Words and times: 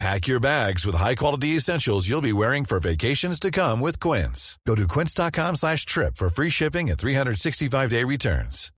Pack 0.00 0.26
your 0.26 0.40
bags 0.40 0.84
with 0.84 0.96
high-quality 0.96 1.48
essentials 1.56 2.08
you'll 2.08 2.20
be 2.20 2.32
wearing 2.32 2.64
for 2.64 2.80
vacations 2.80 3.38
to 3.40 3.50
come 3.50 3.80
with 3.80 4.00
Quince. 4.00 4.58
Go 4.66 4.74
to 4.74 4.88
quince.com 4.88 5.56
slash 5.56 5.86
trip 5.86 6.16
for 6.16 6.28
free 6.28 6.50
shipping 6.50 6.90
and 6.90 6.98
365-day 6.98 8.04
returns. 8.04 8.70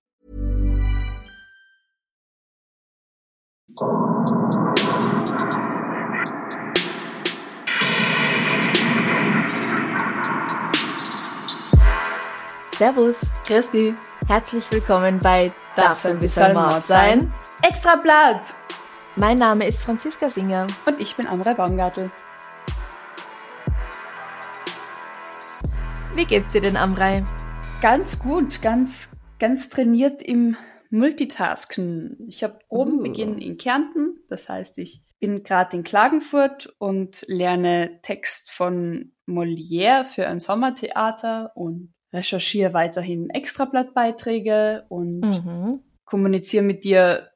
Servus, 12.77 13.25
Christi, 13.43 13.95
herzlich 14.27 14.71
willkommen 14.71 15.19
bei 15.19 15.51
darf's 15.75 16.05
ein 16.05 16.19
bisschen 16.19 16.53
Mord 16.53 16.85
sein? 16.85 17.33
Extra 17.63 17.95
Blatt! 17.95 18.53
Mein 19.17 19.37
Name 19.39 19.65
ist 19.67 19.83
Franziska 19.83 20.29
Singer. 20.29 20.67
Und 20.85 20.99
ich 20.99 21.15
bin 21.15 21.27
Amrei 21.27 21.53
Baumgartel. 21.53 22.11
Wie 26.13 26.25
geht's 26.25 26.51
dir 26.51 26.61
denn, 26.61 26.77
Amrei? 26.77 27.23
Ganz 27.81 28.19
gut, 28.19 28.61
ganz, 28.61 29.19
ganz 29.39 29.69
trainiert 29.69 30.21
im 30.21 30.55
Multitasken. 30.89 32.17
Ich 32.27 32.43
habe 32.43 32.59
oben 32.69 32.99
Uh. 32.99 33.03
beginnen 33.03 33.37
in 33.39 33.57
Kärnten, 33.57 34.19
das 34.29 34.49
heißt, 34.49 34.77
ich 34.79 35.03
bin 35.19 35.43
gerade 35.43 35.75
in 35.77 35.83
Klagenfurt 35.83 36.73
und 36.77 37.25
lerne 37.27 37.99
Text 38.03 38.51
von 38.51 39.11
Molière 39.27 40.05
für 40.05 40.27
ein 40.27 40.39
Sommertheater 40.39 41.51
und 41.55 41.93
recherchiere 42.13 42.73
weiterhin 42.73 43.29
Extrablattbeiträge 43.29 44.85
und 44.89 45.21
Mhm. 45.21 45.79
kommuniziere 46.05 46.63
mit 46.63 46.83
dir 46.83 47.29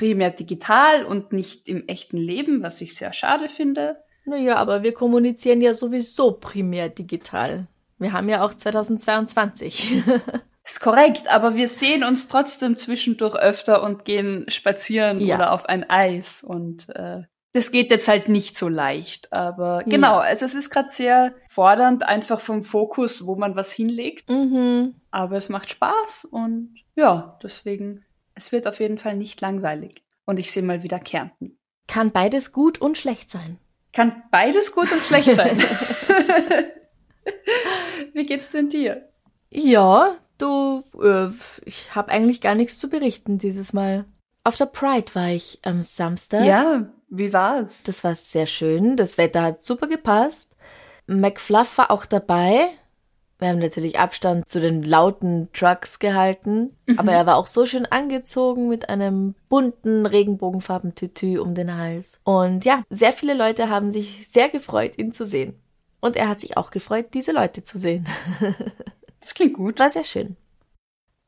primär 0.00 0.30
digital 0.30 1.04
und 1.04 1.32
nicht 1.34 1.68
im 1.68 1.86
echten 1.86 2.16
Leben, 2.16 2.62
was 2.62 2.80
ich 2.80 2.94
sehr 2.96 3.12
schade 3.12 3.50
finde. 3.50 4.02
Naja, 4.24 4.56
aber 4.56 4.82
wir 4.82 4.94
kommunizieren 4.94 5.60
ja 5.60 5.74
sowieso 5.74 6.32
primär 6.32 6.88
digital. 6.88 7.66
Wir 7.98 8.14
haben 8.14 8.30
ja 8.30 8.42
auch 8.42 8.54
2022. 8.54 10.02
Ist 10.64 10.80
korrekt, 10.80 11.28
aber 11.28 11.54
wir 11.54 11.68
sehen 11.68 12.02
uns 12.02 12.28
trotzdem 12.28 12.78
zwischendurch 12.78 13.34
öfter 13.34 13.82
und 13.82 14.06
gehen 14.06 14.46
spazieren 14.48 15.20
Ja. 15.20 15.36
oder 15.36 15.52
auf 15.52 15.66
ein 15.66 15.88
Eis 15.90 16.42
und 16.42 16.88
äh, 16.96 17.22
das 17.52 17.72
geht 17.72 17.90
jetzt 17.90 18.08
halt 18.08 18.28
nicht 18.28 18.56
so 18.56 18.68
leicht. 18.68 19.32
Aber 19.32 19.82
genau, 19.84 20.16
also 20.18 20.44
es 20.46 20.54
ist 20.54 20.70
gerade 20.70 20.88
sehr 20.90 21.34
fordernd, 21.48 22.04
einfach 22.04 22.40
vom 22.40 22.62
Fokus, 22.62 23.26
wo 23.26 23.34
man 23.36 23.54
was 23.56 23.70
hinlegt. 23.72 24.30
mhm. 24.30 24.94
Aber 25.10 25.36
es 25.36 25.48
macht 25.50 25.68
Spaß 25.68 26.26
und 26.30 26.74
ja, 26.94 27.36
deswegen, 27.42 28.04
es 28.40 28.52
wird 28.52 28.66
auf 28.66 28.80
jeden 28.80 28.96
Fall 28.96 29.16
nicht 29.16 29.40
langweilig. 29.42 30.02
Und 30.24 30.38
ich 30.38 30.50
sehe 30.50 30.62
mal 30.62 30.82
wieder 30.82 30.98
Kärnten. 30.98 31.58
Kann 31.86 32.10
beides 32.10 32.52
gut 32.52 32.80
und 32.80 32.96
schlecht 32.96 33.30
sein. 33.30 33.58
Kann 33.92 34.22
beides 34.30 34.72
gut 34.72 34.90
und 34.90 35.02
schlecht 35.02 35.34
sein. 35.34 35.58
Wie 38.14 38.22
geht's 38.22 38.50
denn 38.50 38.70
dir? 38.70 39.10
Ja, 39.50 40.16
du, 40.38 40.84
äh, 41.02 41.28
ich 41.66 41.94
habe 41.94 42.10
eigentlich 42.10 42.40
gar 42.40 42.54
nichts 42.54 42.78
zu 42.78 42.88
berichten 42.88 43.36
dieses 43.36 43.74
Mal. 43.74 44.06
Auf 44.42 44.56
der 44.56 44.66
Pride 44.66 45.14
war 45.14 45.28
ich 45.28 45.58
am 45.62 45.82
Samstag. 45.82 46.46
Ja, 46.46 46.88
wie 47.08 47.34
war's? 47.34 47.82
Das 47.82 48.04
war 48.04 48.16
sehr 48.16 48.46
schön. 48.46 48.96
Das 48.96 49.18
Wetter 49.18 49.42
hat 49.42 49.62
super 49.62 49.86
gepasst. 49.86 50.56
McFluff 51.06 51.76
war 51.76 51.90
auch 51.90 52.06
dabei. 52.06 52.70
Wir 53.40 53.48
haben 53.48 53.58
natürlich 53.58 53.98
Abstand 53.98 54.48
zu 54.48 54.60
den 54.60 54.82
lauten 54.82 55.48
Trucks 55.52 55.98
gehalten. 55.98 56.76
Aber 56.96 57.12
er 57.12 57.26
war 57.26 57.36
auch 57.36 57.46
so 57.46 57.66
schön 57.66 57.86
angezogen 57.86 58.68
mit 58.68 58.88
einem 58.88 59.34
bunten 59.48 60.04
Regenbogenfarben-Tütü 60.06 61.38
um 61.38 61.54
den 61.54 61.76
Hals. 61.76 62.20
Und 62.24 62.64
ja, 62.64 62.82
sehr 62.90 63.12
viele 63.12 63.34
Leute 63.34 63.68
haben 63.68 63.90
sich 63.90 64.28
sehr 64.28 64.48
gefreut, 64.48 64.98
ihn 64.98 65.12
zu 65.12 65.24
sehen. 65.24 65.54
Und 66.00 66.16
er 66.16 66.28
hat 66.28 66.40
sich 66.40 66.56
auch 66.56 66.70
gefreut, 66.70 67.08
diese 67.14 67.32
Leute 67.32 67.62
zu 67.62 67.78
sehen. 67.78 68.06
das 69.20 69.34
klingt 69.34 69.54
gut. 69.54 69.78
War 69.78 69.90
sehr 69.90 70.04
schön. 70.04 70.36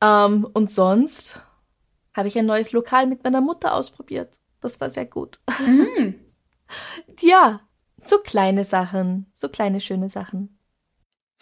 Ähm, 0.01 0.47
und 0.53 0.69
sonst 0.71 1.39
habe 2.13 2.27
ich 2.27 2.37
ein 2.37 2.45
neues 2.45 2.73
Lokal 2.73 3.07
mit 3.07 3.23
meiner 3.23 3.41
Mutter 3.41 3.73
ausprobiert. 3.73 4.35
Das 4.61 4.79
war 4.79 4.89
sehr 4.89 5.05
gut. 5.05 5.39
Mm. 5.59 6.13
Ja, 7.19 7.59
so 8.03 8.17
kleine 8.17 8.65
Sachen, 8.65 9.27
so 9.31 9.47
kleine 9.47 9.79
schöne 9.79 10.09
Sachen. 10.09 10.57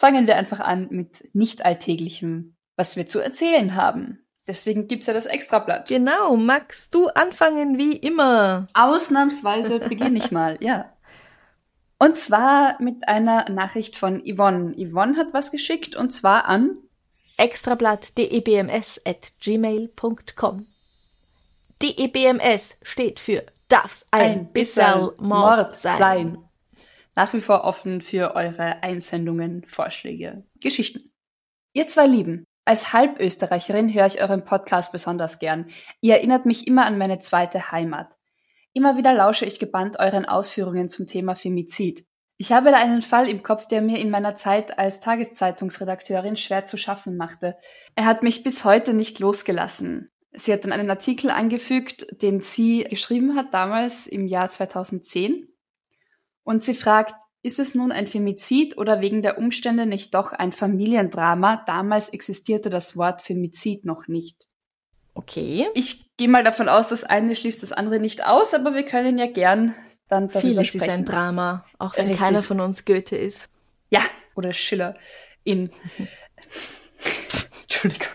Fangen 0.02 0.26
wir 0.26 0.34
einfach 0.34 0.58
an 0.58 0.88
mit 0.90 1.28
nicht 1.32 1.64
alltäglichem, 1.64 2.56
was 2.74 2.96
wir 2.96 3.06
zu 3.06 3.20
erzählen 3.20 3.76
haben. 3.76 4.26
Deswegen 4.48 4.88
gibt's 4.88 5.06
ja 5.06 5.14
das 5.14 5.26
Extrablatt. 5.26 5.86
Genau, 5.86 6.36
magst 6.36 6.92
du 6.92 7.06
anfangen 7.06 7.78
wie 7.78 7.98
immer? 7.98 8.66
Ausnahmsweise 8.74 9.78
beginne 9.78 10.18
ich 10.18 10.32
mal, 10.32 10.58
ja. 10.60 10.92
Und 12.00 12.16
zwar 12.16 12.82
mit 12.82 13.06
einer 13.06 13.48
Nachricht 13.48 13.94
von 13.94 14.20
Yvonne. 14.26 14.74
Yvonne 14.76 15.16
hat 15.16 15.32
was 15.34 15.52
geschickt 15.52 15.94
und 15.94 16.10
zwar 16.10 16.46
an 16.46 16.78
Extrablatt.debms 17.36 19.02
at 19.06 19.34
gmail.com 19.40 20.66
DEBMS 21.80 22.74
steht 22.82 23.20
für 23.20 23.44
Darf's 23.68 24.04
ein, 24.10 24.52
bisserl 24.52 25.14
Mord 25.18 25.76
sein. 25.76 26.38
Nach 27.14 27.32
wie 27.32 27.40
vor 27.40 27.64
offen 27.64 28.00
für 28.00 28.34
eure 28.34 28.82
Einsendungen, 28.82 29.64
Vorschläge, 29.66 30.44
Geschichten. 30.60 31.12
Ihr 31.74 31.86
zwei 31.86 32.06
Lieben, 32.06 32.46
als 32.64 32.92
Halbösterreicherin 32.92 33.92
höre 33.92 34.06
ich 34.06 34.20
euren 34.22 34.44
Podcast 34.44 34.92
besonders 34.92 35.38
gern. 35.38 35.66
Ihr 36.00 36.14
erinnert 36.14 36.46
mich 36.46 36.66
immer 36.66 36.86
an 36.86 36.96
meine 36.96 37.18
zweite 37.18 37.72
Heimat. 37.72 38.16
Immer 38.72 38.96
wieder 38.96 39.12
lausche 39.12 39.44
ich 39.44 39.58
gebannt 39.58 39.98
euren 39.98 40.24
Ausführungen 40.24 40.88
zum 40.88 41.06
Thema 41.06 41.34
Femizid. 41.34 42.06
Ich 42.38 42.50
habe 42.50 42.70
da 42.70 42.78
einen 42.78 43.02
Fall 43.02 43.28
im 43.28 43.42
Kopf, 43.42 43.66
der 43.66 43.82
mir 43.82 43.98
in 43.98 44.10
meiner 44.10 44.34
Zeit 44.34 44.78
als 44.78 45.00
Tageszeitungsredakteurin 45.00 46.36
schwer 46.36 46.64
zu 46.64 46.76
schaffen 46.76 47.16
machte. 47.16 47.56
Er 47.94 48.06
hat 48.06 48.22
mich 48.22 48.42
bis 48.42 48.64
heute 48.64 48.94
nicht 48.94 49.18
losgelassen. 49.18 50.10
Sie 50.32 50.52
hat 50.52 50.64
dann 50.64 50.72
einen 50.72 50.88
Artikel 50.88 51.30
angefügt, 51.30 52.22
den 52.22 52.40
sie 52.40 52.84
geschrieben 52.84 53.36
hat 53.36 53.52
damals 53.52 54.06
im 54.06 54.26
Jahr 54.26 54.48
2010. 54.48 55.51
Und 56.44 56.62
sie 56.62 56.74
fragt, 56.74 57.14
ist 57.42 57.58
es 57.58 57.74
nun 57.74 57.90
ein 57.90 58.06
Femizid 58.06 58.78
oder 58.78 59.00
wegen 59.00 59.22
der 59.22 59.38
Umstände 59.38 59.86
nicht 59.86 60.14
doch 60.14 60.32
ein 60.32 60.52
Familiendrama? 60.52 61.64
Damals 61.66 62.08
existierte 62.08 62.70
das 62.70 62.96
Wort 62.96 63.22
Femizid 63.22 63.84
noch 63.84 64.06
nicht. 64.06 64.46
Okay. 65.14 65.66
Ich 65.74 66.16
gehe 66.16 66.28
mal 66.28 66.44
davon 66.44 66.68
aus, 66.68 66.88
das 66.88 67.04
eine 67.04 67.36
schließt 67.36 67.62
das 67.62 67.72
andere 67.72 67.98
nicht 67.98 68.24
aus, 68.24 68.54
aber 68.54 68.74
wir 68.74 68.84
können 68.84 69.18
ja 69.18 69.26
gern 69.26 69.74
dann 70.08 70.28
darüber 70.28 70.40
Vieles 70.40 70.68
sprechen. 70.68 70.84
ist 70.84 70.90
ein 70.90 71.04
Drama, 71.04 71.64
auch 71.78 71.96
wenn 71.96 72.06
Richtig. 72.06 72.22
keiner 72.22 72.42
von 72.42 72.60
uns 72.60 72.84
Goethe 72.84 73.16
ist. 73.16 73.48
Ja, 73.90 74.00
oder 74.34 74.52
Schiller 74.52 74.96
in. 75.44 75.70
Entschuldigung. 77.62 78.08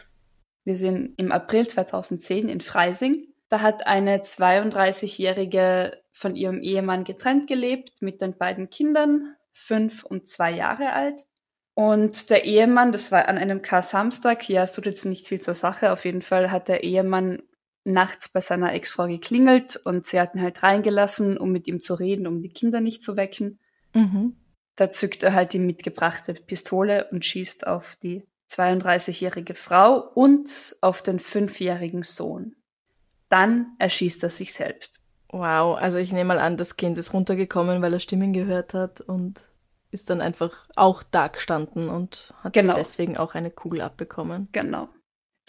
Wir 0.63 0.75
sind 0.75 1.13
im 1.17 1.31
April 1.31 1.67
2010 1.67 2.49
in 2.49 2.61
Freising. 2.61 3.27
Da 3.49 3.61
hat 3.61 3.87
eine 3.87 4.19
32-Jährige 4.19 6.01
von 6.17 6.35
ihrem 6.35 6.61
Ehemann 6.61 7.03
getrennt 7.03 7.47
gelebt 7.47 8.01
mit 8.01 8.21
den 8.21 8.37
beiden 8.37 8.69
Kindern, 8.69 9.35
fünf 9.53 10.03
und 10.03 10.27
zwei 10.27 10.51
Jahre 10.51 10.93
alt. 10.93 11.25
Und 11.73 12.31
der 12.31 12.45
Ehemann, 12.45 12.91
das 12.91 13.11
war 13.11 13.27
an 13.27 13.37
einem 13.37 13.61
Kar-Samstag, 13.61 14.49
ja, 14.49 14.63
es 14.63 14.73
tut 14.73 14.87
jetzt 14.87 15.05
nicht 15.05 15.27
viel 15.27 15.39
zur 15.39 15.53
Sache, 15.53 15.91
auf 15.91 16.05
jeden 16.05 16.23
Fall 16.23 16.49
hat 16.51 16.67
der 16.67 16.83
Ehemann 16.83 17.43
nachts 17.83 18.29
bei 18.29 18.41
seiner 18.41 18.73
Ex-Frau 18.73 19.07
geklingelt 19.07 19.77
und 19.77 20.07
sie 20.07 20.19
hat 20.19 20.33
ihn 20.33 20.41
halt 20.41 20.63
reingelassen, 20.63 21.37
um 21.37 21.51
mit 21.51 21.67
ihm 21.67 21.79
zu 21.79 21.93
reden, 21.93 22.27
um 22.27 22.41
die 22.41 22.49
Kinder 22.49 22.81
nicht 22.81 23.03
zu 23.03 23.15
wecken. 23.15 23.59
Mhm. 23.93 24.35
Da 24.75 24.89
zückt 24.89 25.23
er 25.23 25.33
halt 25.33 25.53
die 25.53 25.59
mitgebrachte 25.59 26.33
Pistole 26.33 27.07
und 27.11 27.25
schießt 27.25 27.67
auf 27.67 27.95
die 27.95 28.27
32-jährige 28.49 29.55
Frau 29.55 29.99
und 29.99 30.75
auf 30.81 31.01
den 31.01 31.19
fünfjährigen 31.19 32.03
Sohn. 32.03 32.55
Dann 33.29 33.75
erschießt 33.79 34.23
er 34.23 34.29
sich 34.29 34.53
selbst. 34.53 34.96
Wow, 35.29 35.77
also 35.77 35.97
ich 35.97 36.11
nehme 36.11 36.29
mal 36.29 36.39
an, 36.39 36.57
das 36.57 36.77
Kind 36.77 36.97
ist 36.97 37.13
runtergekommen, 37.13 37.81
weil 37.81 37.93
er 37.93 37.99
Stimmen 37.99 38.33
gehört 38.33 38.73
hat 38.73 39.01
und 39.01 39.41
ist 39.91 40.09
dann 40.09 40.21
einfach 40.21 40.67
auch 40.75 41.03
da 41.03 41.27
gestanden 41.27 41.89
und 41.89 42.33
hat 42.43 42.53
Genau. 42.53 42.73
deswegen 42.73 43.17
auch 43.17 43.35
eine 43.35 43.51
Kugel 43.51 43.81
abbekommen. 43.81 44.47
Genau. 44.51 44.89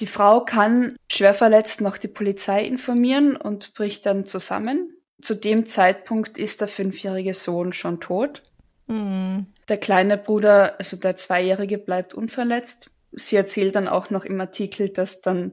Die 0.01 0.07
Frau 0.07 0.45
kann 0.45 0.97
schwer 1.11 1.35
verletzt 1.35 1.81
noch 1.81 1.99
die 1.99 2.09
Polizei 2.09 2.65
informieren 2.65 3.37
und 3.37 3.75
bricht 3.75 4.07
dann 4.07 4.27
zusammen. 4.27 4.95
Zu 5.21 5.35
dem 5.35 5.67
Zeitpunkt 5.67 6.39
ist 6.39 6.61
der 6.61 6.69
fünfjährige 6.69 7.35
Sohn 7.35 7.73
schon 7.73 7.99
tot. 8.01 8.43
Hm. 8.87 9.47
Der 9.69 9.77
kleine 9.79 10.17
Bruder, 10.17 10.79
also 10.79 10.97
der 10.97 11.17
Zweijährige, 11.17 11.79
bleibt 11.79 12.15
unverletzt. 12.15 12.91
sie 13.13 13.37
erzählt 13.37 13.75
dann 13.75 13.89
auch 13.89 14.11
noch 14.11 14.25
im 14.25 14.41
Artikel, 14.41 14.89
dass 14.91 15.21
dann, 15.21 15.53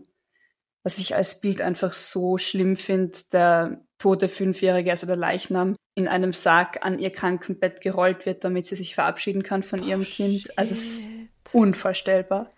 was 0.85 0.99
ich 0.99 1.15
als 1.15 1.41
Bild 1.41 1.61
einfach 1.61 1.93
so 1.93 2.37
schlimm 2.37 2.77
finde, 2.77 3.17
der 3.33 3.81
tote 3.97 4.29
Fünfjährige, 4.29 4.91
also 4.91 5.07
der 5.07 5.15
Leichnam, 5.15 5.75
in 5.95 6.07
einem 6.07 6.31
Sarg 6.31 6.85
an 6.85 6.99
ihr 6.99 7.09
Krankenbett 7.09 7.81
gerollt 7.81 8.27
wird, 8.27 8.43
damit 8.43 8.67
sie 8.67 8.75
sich 8.75 8.93
verabschieden 8.93 9.41
kann 9.41 9.63
von 9.63 9.81
ihrem 9.81 10.01
oh, 10.01 10.05
Kind. 10.05 10.55
Also 10.59 10.75
es 10.75 10.87
ist 10.87 11.09
unvorstellbar. 11.51 12.51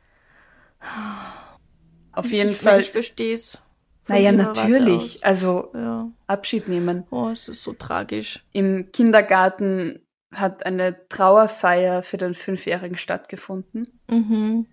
Auf 2.11 2.29
jeden 2.29 2.51
ich, 2.51 2.57
Fall. 2.57 2.81
Ich 2.81 2.91
verstehe 2.91 3.33
es. 3.33 3.61
Naja, 4.09 4.33
natürlich. 4.33 5.25
Also 5.25 5.71
ja. 5.73 6.11
Abschied 6.27 6.67
nehmen. 6.67 7.05
Oh, 7.11 7.29
es 7.29 7.47
ist 7.47 7.63
so 7.63 7.71
tragisch. 7.71 8.43
Im 8.51 8.91
Kindergarten 8.91 10.05
hat 10.33 10.65
eine 10.65 11.07
Trauerfeier 11.07 12.03
für 12.03 12.17
den 12.17 12.33
Fünfjährigen 12.33 12.97
stattgefunden. 12.97 14.01
Mhm. 14.09 14.67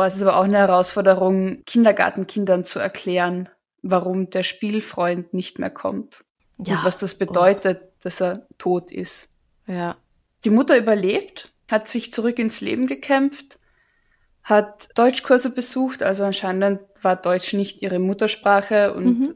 Boah, 0.00 0.06
es 0.06 0.16
ist 0.16 0.22
aber 0.22 0.38
auch 0.38 0.44
eine 0.44 0.56
Herausforderung, 0.56 1.62
Kindergartenkindern 1.66 2.64
zu 2.64 2.78
erklären, 2.78 3.50
warum 3.82 4.30
der 4.30 4.44
Spielfreund 4.44 5.34
nicht 5.34 5.58
mehr 5.58 5.68
kommt. 5.68 6.24
Ja. 6.56 6.76
Und 6.76 6.84
was 6.86 6.96
das 6.96 7.18
bedeutet, 7.18 7.82
oh. 7.82 7.88
dass 8.04 8.22
er 8.22 8.46
tot 8.56 8.90
ist. 8.90 9.28
Ja. 9.66 9.98
Die 10.44 10.48
Mutter 10.48 10.78
überlebt, 10.78 11.52
hat 11.70 11.86
sich 11.86 12.14
zurück 12.14 12.38
ins 12.38 12.62
Leben 12.62 12.86
gekämpft, 12.86 13.58
hat 14.42 14.88
Deutschkurse 14.94 15.54
besucht, 15.54 16.02
also 16.02 16.24
anscheinend 16.24 16.80
war 17.02 17.16
Deutsch 17.16 17.52
nicht 17.52 17.82
ihre 17.82 17.98
Muttersprache 17.98 18.94
und 18.94 19.18
mhm. 19.18 19.34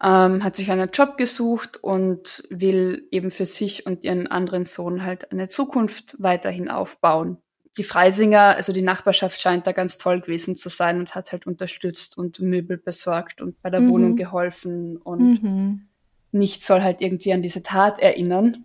ähm, 0.00 0.44
hat 0.44 0.54
sich 0.54 0.70
einen 0.70 0.90
Job 0.92 1.16
gesucht 1.16 1.82
und 1.82 2.44
will 2.50 3.08
eben 3.10 3.32
für 3.32 3.46
sich 3.46 3.84
und 3.84 4.04
ihren 4.04 4.28
anderen 4.28 4.64
Sohn 4.64 5.02
halt 5.02 5.32
eine 5.32 5.48
Zukunft 5.48 6.14
weiterhin 6.20 6.70
aufbauen. 6.70 7.38
Die 7.76 7.84
Freisinger, 7.84 8.56
also 8.56 8.72
die 8.72 8.82
Nachbarschaft 8.82 9.40
scheint 9.40 9.66
da 9.66 9.72
ganz 9.72 9.98
toll 9.98 10.20
gewesen 10.20 10.56
zu 10.56 10.68
sein 10.68 10.98
und 10.98 11.14
hat 11.14 11.32
halt 11.32 11.46
unterstützt 11.46 12.16
und 12.16 12.38
Möbel 12.40 12.76
besorgt 12.76 13.40
und 13.40 13.60
bei 13.62 13.70
der 13.70 13.80
mhm. 13.80 13.90
Wohnung 13.90 14.16
geholfen 14.16 14.96
und 14.96 15.42
mhm. 15.42 15.88
nichts 16.30 16.66
soll 16.66 16.82
halt 16.82 17.00
irgendwie 17.00 17.32
an 17.32 17.42
diese 17.42 17.62
Tat 17.62 17.98
erinnern. 17.98 18.64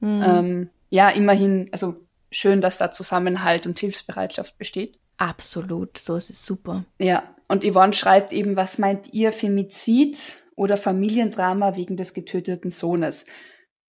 Mhm. 0.00 0.22
Ähm, 0.24 0.70
ja, 0.90 1.10
immerhin, 1.10 1.68
also 1.72 1.96
schön, 2.30 2.60
dass 2.60 2.78
da 2.78 2.90
Zusammenhalt 2.90 3.66
und 3.66 3.78
Hilfsbereitschaft 3.78 4.58
besteht. 4.58 4.98
Absolut, 5.16 5.98
so 5.98 6.16
ist 6.16 6.30
es 6.30 6.44
super. 6.44 6.84
Ja, 6.98 7.34
und 7.48 7.64
Yvonne 7.64 7.92
schreibt 7.92 8.32
eben, 8.32 8.56
was 8.56 8.78
meint 8.78 9.12
ihr 9.12 9.32
Femizid 9.32 10.44
oder 10.56 10.76
Familiendrama 10.76 11.76
wegen 11.76 11.96
des 11.96 12.14
getöteten 12.14 12.70
Sohnes? 12.70 13.26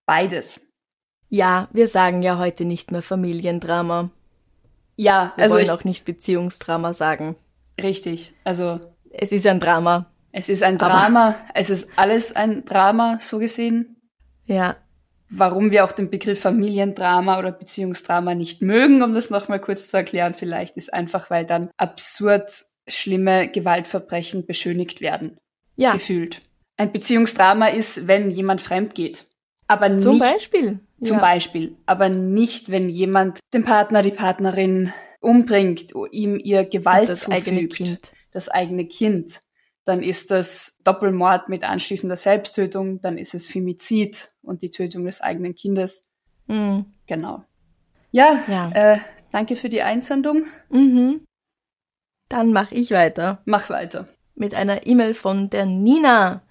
Beides. 0.06 0.71
Ja, 1.30 1.68
wir 1.74 1.88
sagen 1.88 2.21
ja 2.21 2.38
heute 2.38 2.65
nicht 2.65 2.91
mehr 2.91 3.01
Familiendrama. 3.01 4.12
Ja, 4.95 5.33
wir 5.36 5.44
also 5.44 5.56
wollen 5.56 5.65
ich 5.65 5.71
auch 5.71 5.83
nicht 5.83 6.06
Beziehungsdrama 6.06 6.94
sagen. 6.94 7.36
Richtig, 7.81 8.33
also 8.44 8.80
es 9.12 9.31
ist 9.31 9.45
ein 9.45 9.59
Drama. 9.59 10.12
Es 10.31 10.50
ist 10.50 10.63
ein 10.63 10.77
Drama, 10.77 11.36
es 11.53 11.69
ist 11.69 11.97
alles 11.97 12.36
ein 12.36 12.65
Drama, 12.65 13.19
so 13.21 13.39
gesehen. 13.39 13.95
Ja, 14.45 14.75
warum 15.30 15.71
wir 15.71 15.86
auch 15.86 15.92
den 15.92 16.09
Begriff 16.09 16.42
Familiendrama 16.42 17.39
oder 17.39 17.51
Beziehungsdrama 17.51 18.36
nicht 18.36 18.62
mögen, 18.62 19.01
um 19.01 19.13
das 19.13 19.30
nochmal 19.30 19.59
kurz 19.59 19.89
zu 19.89 19.97
erklären, 19.97 20.33
vielleicht 20.36 20.77
ist 20.77 20.94
einfach, 20.94 21.30
weil 21.30 21.45
dann 21.45 21.69
absurd 21.77 22.51
schlimme 22.88 23.48
Gewaltverbrechen 23.48 24.45
beschönigt 24.45 25.01
werden. 25.01 25.38
Ja. 25.75 25.94
Gefühlt. 25.94 26.41
Ein 26.77 26.91
Beziehungsdrama 26.91 27.68
ist, 27.68 28.07
wenn 28.07 28.31
jemand 28.31 28.62
fremd 28.62 28.95
geht. 28.95 29.25
Aber 29.68 29.89
nicht, 29.89 30.01
zum 30.01 30.19
Beispiel. 30.19 30.80
Zum 31.05 31.17
ja. 31.17 31.21
Beispiel. 31.21 31.77
Aber 31.85 32.09
nicht, 32.09 32.69
wenn 32.71 32.89
jemand 32.89 33.39
den 33.53 33.63
Partner, 33.63 34.01
die 34.01 34.11
Partnerin 34.11 34.93
umbringt, 35.19 35.93
ihm 36.11 36.39
ihr 36.43 36.65
Gewalt 36.65 37.09
das 37.09 37.21
zufügt. 37.21 37.47
Eigene 37.47 37.67
kind. 37.67 37.99
Das 38.31 38.49
eigene 38.49 38.85
Kind 38.85 39.41
dann 39.85 40.01
ist 40.01 40.31
das 40.31 40.79
Doppelmord 40.83 41.47
mit 41.47 41.63
anschließender 41.63 42.17
Selbsttötung, 42.17 43.01
dann 43.01 43.17
ist 43.17 43.33
es 43.33 43.47
Femizid 43.47 44.33
und 44.41 44.61
die 44.63 44.71
Tötung 44.71 45.05
des 45.05 45.21
eigenen 45.21 45.55
Kindes. 45.55 46.09
Mhm. 46.47 46.93
Genau. 47.05 47.43
Ja, 48.11 48.43
ja. 48.47 48.71
Äh, 48.71 48.99
danke 49.31 49.55
für 49.55 49.69
die 49.69 49.83
Einsendung. 49.83 50.47
Mhm. 50.69 51.25
Dann 52.29 52.51
mache 52.51 52.73
ich 52.73 52.91
weiter. 52.91 53.41
Mach 53.45 53.69
weiter. 53.69 54.07
Mit 54.33 54.55
einer 54.55 54.87
E-Mail 54.87 55.13
von 55.13 55.49
der 55.49 55.65
Nina. 55.65 56.41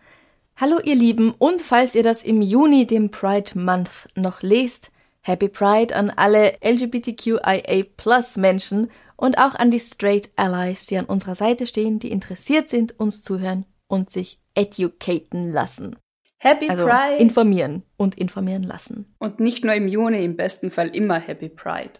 Hallo 0.56 0.78
ihr 0.84 0.94
Lieben 0.94 1.34
und 1.36 1.60
falls 1.60 1.96
ihr 1.96 2.04
das 2.04 2.22
im 2.22 2.40
Juni, 2.40 2.86
dem 2.86 3.10
Pride 3.10 3.58
Month, 3.58 4.08
noch 4.14 4.40
lest, 4.40 4.92
Happy 5.20 5.48
Pride 5.48 5.96
an 5.96 6.10
alle 6.10 6.58
LGBTQIA 6.64 7.82
Plus 7.96 8.36
Menschen 8.36 8.88
und 9.16 9.36
auch 9.36 9.56
an 9.56 9.72
die 9.72 9.80
Straight 9.80 10.30
Allies, 10.36 10.86
die 10.86 10.96
an 10.96 11.06
unserer 11.06 11.34
Seite 11.34 11.66
stehen, 11.66 11.98
die 11.98 12.12
interessiert 12.12 12.68
sind, 12.68 13.00
uns 13.00 13.24
zuhören 13.24 13.66
und 13.88 14.12
sich 14.12 14.38
educaten 14.54 15.50
lassen. 15.50 15.96
Happy 16.38 16.68
also 16.68 16.84
Pride! 16.84 17.16
Informieren 17.16 17.82
und 17.96 18.16
informieren 18.16 18.62
lassen. 18.62 19.12
Und 19.18 19.40
nicht 19.40 19.64
nur 19.64 19.74
im 19.74 19.88
Juni, 19.88 20.24
im 20.24 20.36
besten 20.36 20.70
Fall 20.70 20.94
immer 20.94 21.18
Happy 21.18 21.48
Pride. 21.48 21.94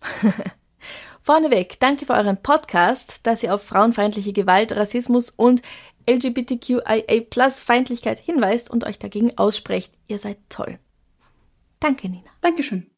Vorneweg, 1.20 1.78
danke 1.78 2.06
für 2.06 2.14
euren 2.14 2.38
Podcast, 2.38 3.26
dass 3.26 3.42
ihr 3.42 3.52
auf 3.52 3.62
frauenfeindliche 3.62 4.32
Gewalt, 4.32 4.72
Rassismus 4.72 5.28
und 5.28 5.60
LGBTQIA 6.08 7.22
Feindlichkeit 7.50 8.18
hinweist 8.18 8.70
und 8.70 8.84
euch 8.84 8.98
dagegen 8.98 9.36
aussprecht. 9.36 9.92
Ihr 10.06 10.18
seid 10.18 10.38
toll. 10.48 10.78
Danke, 11.80 12.08
Nina. 12.08 12.30
Dankeschön. 12.40 12.90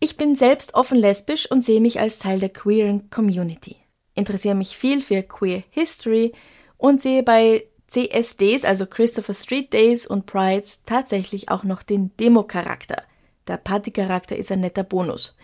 Ich 0.00 0.16
bin 0.16 0.34
selbst 0.34 0.74
offen 0.74 0.98
lesbisch 0.98 1.50
und 1.50 1.64
sehe 1.64 1.80
mich 1.80 2.00
als 2.00 2.18
Teil 2.18 2.40
der 2.40 2.48
queeren 2.48 3.10
Community. 3.10 3.76
Interessiere 4.14 4.54
mich 4.54 4.76
viel 4.76 5.02
für 5.02 5.22
Queer 5.22 5.62
History 5.70 6.32
und 6.76 7.02
sehe 7.02 7.22
bei 7.22 7.66
CSDs, 7.88 8.64
also 8.64 8.86
Christopher 8.86 9.34
Street 9.34 9.72
Days 9.72 10.06
und 10.06 10.26
Prides, 10.26 10.84
tatsächlich 10.84 11.50
auch 11.50 11.64
noch 11.64 11.82
den 11.82 12.16
Demo-Charakter. 12.16 13.02
Der 13.46 13.56
Party-Charakter 13.56 14.36
ist 14.36 14.50
ein 14.52 14.60
netter 14.60 14.84
Bonus. 14.84 15.36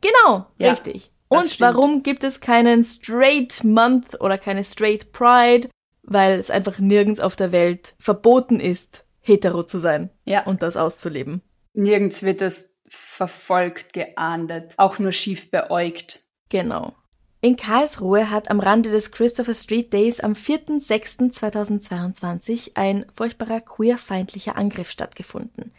Genau, 0.00 0.46
ja, 0.58 0.70
richtig. 0.70 1.10
Und 1.28 1.60
warum 1.60 2.02
gibt 2.02 2.22
es 2.22 2.40
keinen 2.40 2.84
Straight 2.84 3.64
Month 3.64 4.20
oder 4.20 4.38
keine 4.38 4.62
Straight 4.62 5.10
Pride? 5.12 5.68
Weil 6.06 6.38
es 6.38 6.50
einfach 6.50 6.78
nirgends 6.78 7.20
auf 7.20 7.36
der 7.36 7.52
Welt 7.52 7.94
verboten 7.98 8.60
ist, 8.60 9.04
hetero 9.20 9.64
zu 9.64 9.78
sein 9.78 10.10
ja. 10.24 10.44
und 10.44 10.62
das 10.62 10.76
auszuleben. 10.76 11.42
Nirgends 11.74 12.22
wird 12.22 12.40
es 12.40 12.76
verfolgt, 12.88 13.92
geahndet, 13.92 14.74
auch 14.76 14.98
nur 14.98 15.12
schief 15.12 15.50
beäugt. 15.50 16.20
Genau. 16.48 16.94
In 17.40 17.56
Karlsruhe 17.56 18.30
hat 18.30 18.50
am 18.50 18.60
Rande 18.60 18.90
des 18.90 19.10
Christopher 19.10 19.54
Street 19.54 19.90
Days 19.92 20.20
am 20.20 20.32
4.6.2022 20.32 22.70
ein 22.74 23.04
furchtbarer 23.14 23.60
queerfeindlicher 23.60 24.56
Angriff 24.56 24.90
stattgefunden. 24.90 25.72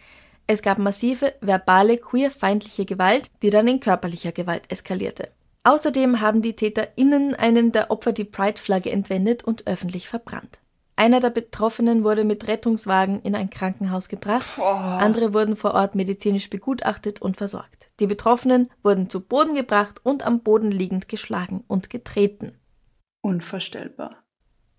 Es 0.46 0.62
gab 0.62 0.78
massive 0.78 1.34
verbale 1.42 1.98
queerfeindliche 1.98 2.86
Gewalt, 2.86 3.32
die 3.42 3.50
dann 3.50 3.68
in 3.68 3.82
körperlicher 3.82 4.32
Gewalt 4.32 4.72
eskalierte. 4.72 5.30
Außerdem 5.64 6.22
haben 6.22 6.42
die 6.42 6.56
TäterInnen 6.56 7.36
einem 7.36 7.72
der 7.72 7.92
Opfer 7.92 8.14
die 8.14 8.24
Pride-Flagge 8.24 8.92
entwendet 8.92 9.44
und 9.44 9.68
öffentlich 9.68 10.08
verbrannt. 10.08 10.60
Einer 10.96 11.20
der 11.20 11.30
Betroffenen 11.30 12.04
wurde 12.04 12.24
mit 12.24 12.48
Rettungswagen 12.48 13.22
in 13.22 13.36
ein 13.36 13.52
Krankenhaus 13.52 14.10
gebracht, 14.10 14.58
oh. 14.58 14.64
andere 14.64 15.32
wurden 15.34 15.56
vor 15.56 15.76
Ort 15.76 15.94
medizinisch 15.94 16.50
begutachtet 16.50 17.22
und 17.22 17.38
versorgt. 17.38 17.92
Die 18.00 18.08
Betroffenen 18.08 18.72
wurden 18.82 19.08
zu 19.08 19.22
Boden 19.22 19.54
gebracht 19.54 20.00
und 20.04 20.26
am 20.26 20.40
Boden 20.42 20.72
liegend 20.72 21.08
geschlagen 21.08 21.64
und 21.68 21.92
getreten. 21.92 22.58
Unvorstellbar. 23.22 24.27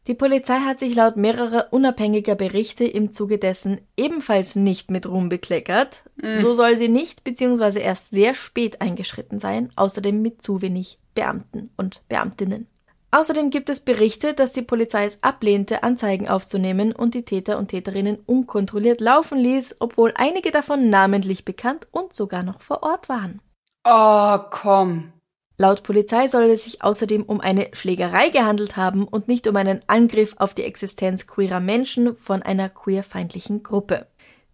Die 0.09 0.15
Polizei 0.15 0.61
hat 0.61 0.79
sich 0.79 0.95
laut 0.95 1.17
mehrerer 1.19 1.67
unabhängiger 1.71 2.35
Berichte 2.35 2.85
im 2.85 3.13
Zuge 3.13 3.37
dessen 3.37 3.79
ebenfalls 3.95 4.57
nicht 4.57 4.91
mit 4.91 5.07
Ruhm 5.07 5.29
bekleckert. 5.29 6.03
Mm. 6.17 6.39
So 6.39 6.55
soll 6.55 6.79
sie 6.79 6.89
nicht 6.89 7.25
bzw. 7.25 7.79
erst 7.81 8.11
sehr 8.11 8.33
spät 8.33 8.81
eingeschritten 8.81 9.39
sein, 9.39 9.71
außerdem 9.77 10.23
mit 10.23 10.41
zu 10.41 10.63
wenig 10.63 10.99
Beamten 11.15 11.69
und 11.77 12.01
Beamtinnen. 12.09 12.67
Außerdem 13.11 13.51
gibt 13.51 13.69
es 13.69 13.81
Berichte, 13.81 14.33
dass 14.33 14.53
die 14.53 14.63
Polizei 14.63 15.05
es 15.05 15.23
ablehnte, 15.23 15.83
Anzeigen 15.83 16.27
aufzunehmen 16.27 16.93
und 16.93 17.13
die 17.13 17.25
Täter 17.25 17.59
und 17.59 17.69
Täterinnen 17.69 18.19
unkontrolliert 18.25 19.03
laufen 19.03 19.39
ließ, 19.39 19.77
obwohl 19.79 20.15
einige 20.15 20.51
davon 20.51 20.89
namentlich 20.89 21.45
bekannt 21.45 21.87
und 21.91 22.15
sogar 22.15 22.43
noch 22.43 22.63
vor 22.63 22.83
Ort 22.83 23.11
waren. 23.11 23.43
Oh, 23.85 24.39
komm. 24.51 25.13
Laut 25.61 25.83
Polizei 25.83 26.29
soll 26.29 26.45
es 26.45 26.65
sich 26.65 26.83
außerdem 26.83 27.25
um 27.25 27.41
eine 27.41 27.69
Schlägerei 27.73 28.29
gehandelt 28.29 28.77
haben 28.77 29.09
und 29.09 29.27
nicht 29.27 29.49
um 29.49 29.57
einen 29.57 29.83
Angriff 29.89 30.37
auf 30.39 30.55
die 30.55 30.63
Existenz 30.63 31.27
queerer 31.27 31.59
Menschen 31.59 32.17
von 32.17 32.45
einer 32.45 32.69
queerfeindlichen 32.69 33.65
Gruppe. 33.65 34.07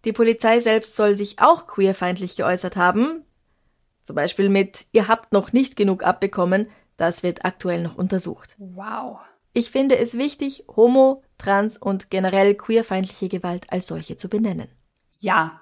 Die 0.03 0.13
Polizei 0.13 0.59
selbst 0.61 0.95
soll 0.95 1.15
sich 1.15 1.37
auch 1.37 1.67
queerfeindlich 1.67 2.35
geäußert 2.35 2.75
haben, 2.75 3.23
zum 4.01 4.15
Beispiel 4.15 4.49
mit 4.49 4.87
Ihr 4.93 5.07
habt 5.07 5.31
noch 5.31 5.53
nicht 5.53 5.75
genug 5.75 6.03
abbekommen, 6.03 6.69
das 6.97 7.21
wird 7.21 7.45
aktuell 7.45 7.83
noch 7.83 7.97
untersucht. 7.97 8.55
Wow. 8.57 9.19
Ich 9.53 9.69
finde 9.69 9.97
es 9.97 10.17
wichtig, 10.17 10.65
homo-, 10.75 11.23
trans- 11.37 11.77
und 11.77 12.09
generell 12.09 12.55
queerfeindliche 12.55 13.29
Gewalt 13.29 13.71
als 13.71 13.87
solche 13.87 14.17
zu 14.17 14.27
benennen. 14.27 14.69
Ja. 15.19 15.61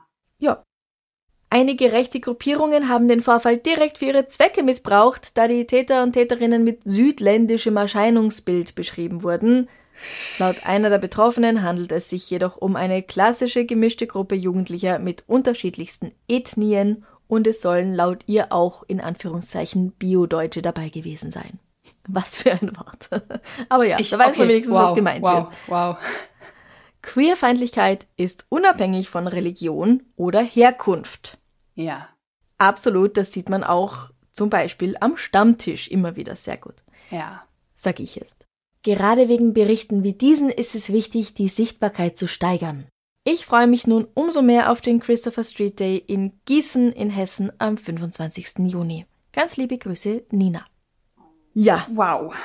Einige 1.53 1.91
rechte 1.91 2.19
Gruppierungen 2.19 2.89
haben 2.89 3.07
den 3.07 3.21
Vorfall 3.21 3.57
direkt 3.57 3.99
für 3.99 4.05
ihre 4.05 4.25
Zwecke 4.25 4.63
missbraucht, 4.63 5.37
da 5.37 5.47
die 5.47 5.67
Täter 5.67 6.01
und 6.01 6.13
Täterinnen 6.13 6.63
mit 6.63 6.79
südländischem 6.83 7.77
Erscheinungsbild 7.77 8.73
beschrieben 8.73 9.21
wurden. 9.21 9.69
Laut 10.39 10.65
einer 10.65 10.89
der 10.89 10.97
Betroffenen 10.97 11.61
handelt 11.61 11.91
es 11.91 12.09
sich 12.09 12.27
jedoch 12.31 12.57
um 12.57 12.75
eine 12.75 13.03
klassische 13.03 13.65
gemischte 13.65 14.07
Gruppe 14.07 14.33
Jugendlicher 14.33 14.97
mit 14.97 15.25
unterschiedlichsten 15.27 16.11
Ethnien 16.27 17.05
und 17.27 17.45
es 17.45 17.61
sollen 17.61 17.93
laut 17.93 18.23
ihr 18.25 18.51
auch 18.51 18.81
in 18.87 18.99
Anführungszeichen 18.99 19.91
Bio-Deutsche 19.91 20.63
dabei 20.63 20.89
gewesen 20.89 21.29
sein. 21.29 21.59
Was 22.07 22.37
für 22.37 22.53
ein 22.53 22.75
Wort. 22.77 23.09
Aber 23.69 23.85
ja, 23.85 23.99
Ich- 23.99 24.09
da 24.09 24.17
weiß 24.17 24.29
okay, 24.29 24.39
man 24.39 24.47
wenigstens, 24.49 24.73
wow, 24.73 24.89
was 24.89 24.95
gemeint 24.95 25.21
wow, 25.21 25.35
wird. 25.35 25.53
Wow. 25.67 25.97
Queerfeindlichkeit 27.03 28.07
ist 28.17 28.47
unabhängig 28.49 29.09
von 29.09 29.27
Religion 29.27 30.01
oder 30.15 30.41
Herkunft. 30.41 31.37
Ja. 31.75 32.09
Absolut, 32.57 33.17
das 33.17 33.31
sieht 33.33 33.49
man 33.49 33.63
auch 33.63 34.11
zum 34.31 34.49
Beispiel 34.49 34.95
am 34.99 35.17
Stammtisch 35.17 35.87
immer 35.89 36.15
wieder 36.15 36.35
sehr 36.35 36.57
gut, 36.57 36.75
Ja. 37.11 37.43
sag 37.75 37.99
ich 37.99 38.15
jetzt. 38.15 38.45
Gerade 38.83 39.29
wegen 39.29 39.53
Berichten 39.53 40.03
wie 40.03 40.13
diesen 40.13 40.49
ist 40.49 40.75
es 40.75 40.91
wichtig, 40.91 41.33
die 41.33 41.49
Sichtbarkeit 41.49 42.17
zu 42.17 42.27
steigern. 42.27 42.85
Ich 43.25 43.45
freue 43.45 43.67
mich 43.67 43.87
nun 43.87 44.07
umso 44.15 44.41
mehr 44.41 44.69
auf 44.71 44.81
den 44.81 44.99
Christopher 44.99 45.43
Street 45.45 45.79
Day 45.79 45.97
in 45.97 46.33
Gießen 46.45 46.91
in 46.91 47.09
Hessen 47.09 47.51
am 47.59 47.77
25. 47.77 48.59
Juni. 48.69 49.05
Ganz 49.31 49.55
liebe 49.55 49.77
Grüße, 49.77 50.23
Nina. 50.31 50.65
Ja, 51.53 51.87
Wow. 51.93 52.35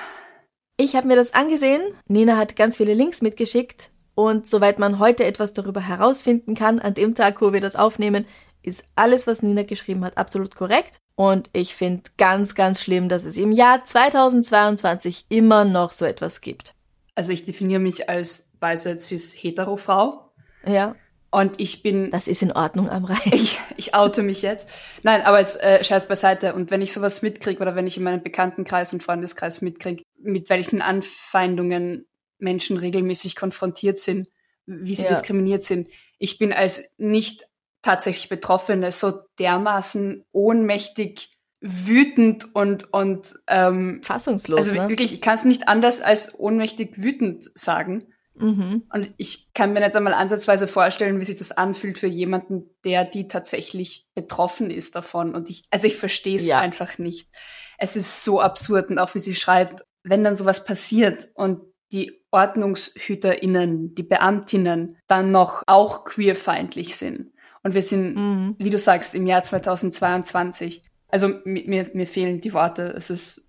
ich 0.76 0.94
habe 0.94 1.08
mir 1.08 1.16
das 1.16 1.34
angesehen. 1.34 1.82
Nina 2.06 2.36
hat 2.36 2.54
ganz 2.56 2.76
viele 2.76 2.94
Links 2.94 3.22
mitgeschickt. 3.22 3.90
Und 4.14 4.48
soweit 4.48 4.78
man 4.80 4.98
heute 4.98 5.24
etwas 5.24 5.52
darüber 5.52 5.80
herausfinden 5.80 6.54
kann, 6.56 6.80
an 6.80 6.94
dem 6.94 7.14
Tag, 7.14 7.40
wo 7.40 7.52
wir 7.52 7.60
das 7.60 7.76
aufnehmen, 7.76 8.26
ist 8.62 8.84
alles, 8.96 9.26
was 9.26 9.42
Nina 9.42 9.62
geschrieben 9.62 10.04
hat, 10.04 10.16
absolut 10.18 10.54
korrekt. 10.54 10.98
Und 11.14 11.50
ich 11.52 11.74
finde 11.74 12.02
ganz, 12.16 12.54
ganz 12.54 12.80
schlimm, 12.82 13.08
dass 13.08 13.24
es 13.24 13.36
im 13.36 13.52
Jahr 13.52 13.84
2022 13.84 15.26
immer 15.28 15.64
noch 15.64 15.92
so 15.92 16.04
etwas 16.04 16.40
gibt. 16.40 16.74
Also 17.14 17.32
ich 17.32 17.44
definiere 17.44 17.80
mich 17.80 18.08
als 18.08 18.52
weiße 18.60 18.98
cis-hetero-Frau 19.00 20.30
Ja, 20.66 20.94
und 21.30 21.60
ich 21.60 21.82
bin 21.82 22.10
das 22.10 22.26
ist 22.26 22.42
in 22.42 22.52
Ordnung 22.52 22.88
am 22.88 23.04
Rhein. 23.04 23.18
Ich, 23.32 23.58
ich 23.76 23.94
oute 23.94 24.22
mich 24.22 24.42
jetzt. 24.42 24.68
Nein, 25.02 25.22
aber 25.22 25.40
jetzt 25.40 25.60
äh, 25.62 25.82
Scherz 25.84 26.06
beiseite. 26.06 26.54
Und 26.54 26.70
wenn 26.70 26.80
ich 26.80 26.92
sowas 26.92 27.20
mitkriege 27.22 27.60
oder 27.60 27.74
wenn 27.74 27.86
ich 27.86 27.96
in 27.98 28.02
meinem 28.02 28.22
Bekanntenkreis 28.22 28.92
und 28.92 29.02
Freundeskreis 29.02 29.60
mitkriege, 29.60 30.02
mit 30.20 30.48
welchen 30.48 30.80
Anfeindungen 30.80 32.06
Menschen 32.38 32.78
regelmäßig 32.78 33.36
konfrontiert 33.36 33.98
sind, 33.98 34.28
wie 34.66 34.94
sie 34.94 35.02
Ja. 35.04 35.10
diskriminiert 35.10 35.62
sind. 35.64 35.88
Ich 36.18 36.38
bin 36.38 36.52
als 36.52 36.92
nicht 36.96 37.44
tatsächlich 37.82 38.28
Betroffene 38.28 38.92
so 38.92 39.12
dermaßen 39.38 40.24
ohnmächtig, 40.32 41.38
wütend 41.60 42.54
und, 42.54 42.92
und 42.92 43.34
ähm, 43.48 44.00
Fassungslos, 44.02 44.68
also 44.68 44.80
ne? 44.82 44.88
wirklich, 44.88 45.12
ich 45.12 45.20
kann 45.20 45.34
es 45.34 45.44
nicht 45.44 45.68
anders 45.68 46.00
als 46.00 46.38
ohnmächtig 46.38 47.02
wütend 47.02 47.50
sagen. 47.54 48.12
Mhm. 48.40 48.84
Und 48.92 49.12
ich 49.16 49.52
kann 49.54 49.72
mir 49.72 49.80
nicht 49.80 49.96
einmal 49.96 50.14
ansatzweise 50.14 50.68
vorstellen, 50.68 51.20
wie 51.20 51.24
sich 51.24 51.36
das 51.36 51.50
anfühlt 51.50 51.98
für 51.98 52.06
jemanden, 52.06 52.70
der 52.84 53.04
die 53.04 53.26
tatsächlich 53.26 54.06
betroffen 54.14 54.70
ist 54.70 54.94
davon. 54.94 55.34
Und 55.34 55.50
ich, 55.50 55.64
also 55.70 55.86
ich 55.86 55.96
verstehe 55.96 56.36
es 56.36 56.46
Ja. 56.46 56.60
einfach 56.60 56.98
nicht. 56.98 57.28
Es 57.78 57.96
ist 57.96 58.24
so 58.24 58.40
absurd 58.40 58.90
und 58.90 58.98
auch 58.98 59.14
wie 59.14 59.20
sie 59.20 59.34
schreibt, 59.34 59.84
wenn 60.04 60.24
dann 60.24 60.36
sowas 60.36 60.64
passiert 60.64 61.28
und 61.34 61.60
die 61.92 62.22
OrdnungshüterInnen, 62.30 63.94
die 63.94 64.02
Beamtinnen 64.02 64.98
dann 65.06 65.30
noch 65.30 65.62
auch 65.66 66.04
queerfeindlich 66.04 66.96
sind. 66.96 67.32
Und 67.68 67.74
wir 67.74 67.82
sind, 67.82 68.16
Mhm. 68.16 68.54
wie 68.56 68.70
du 68.70 68.78
sagst, 68.78 69.14
im 69.14 69.26
Jahr 69.26 69.42
2022. 69.42 70.82
Also 71.10 71.28
mi- 71.44 71.64
mir, 71.66 71.90
mir 71.92 72.06
fehlen 72.06 72.40
die 72.40 72.54
Worte. 72.54 72.94
Es 72.96 73.10
ist, 73.10 73.42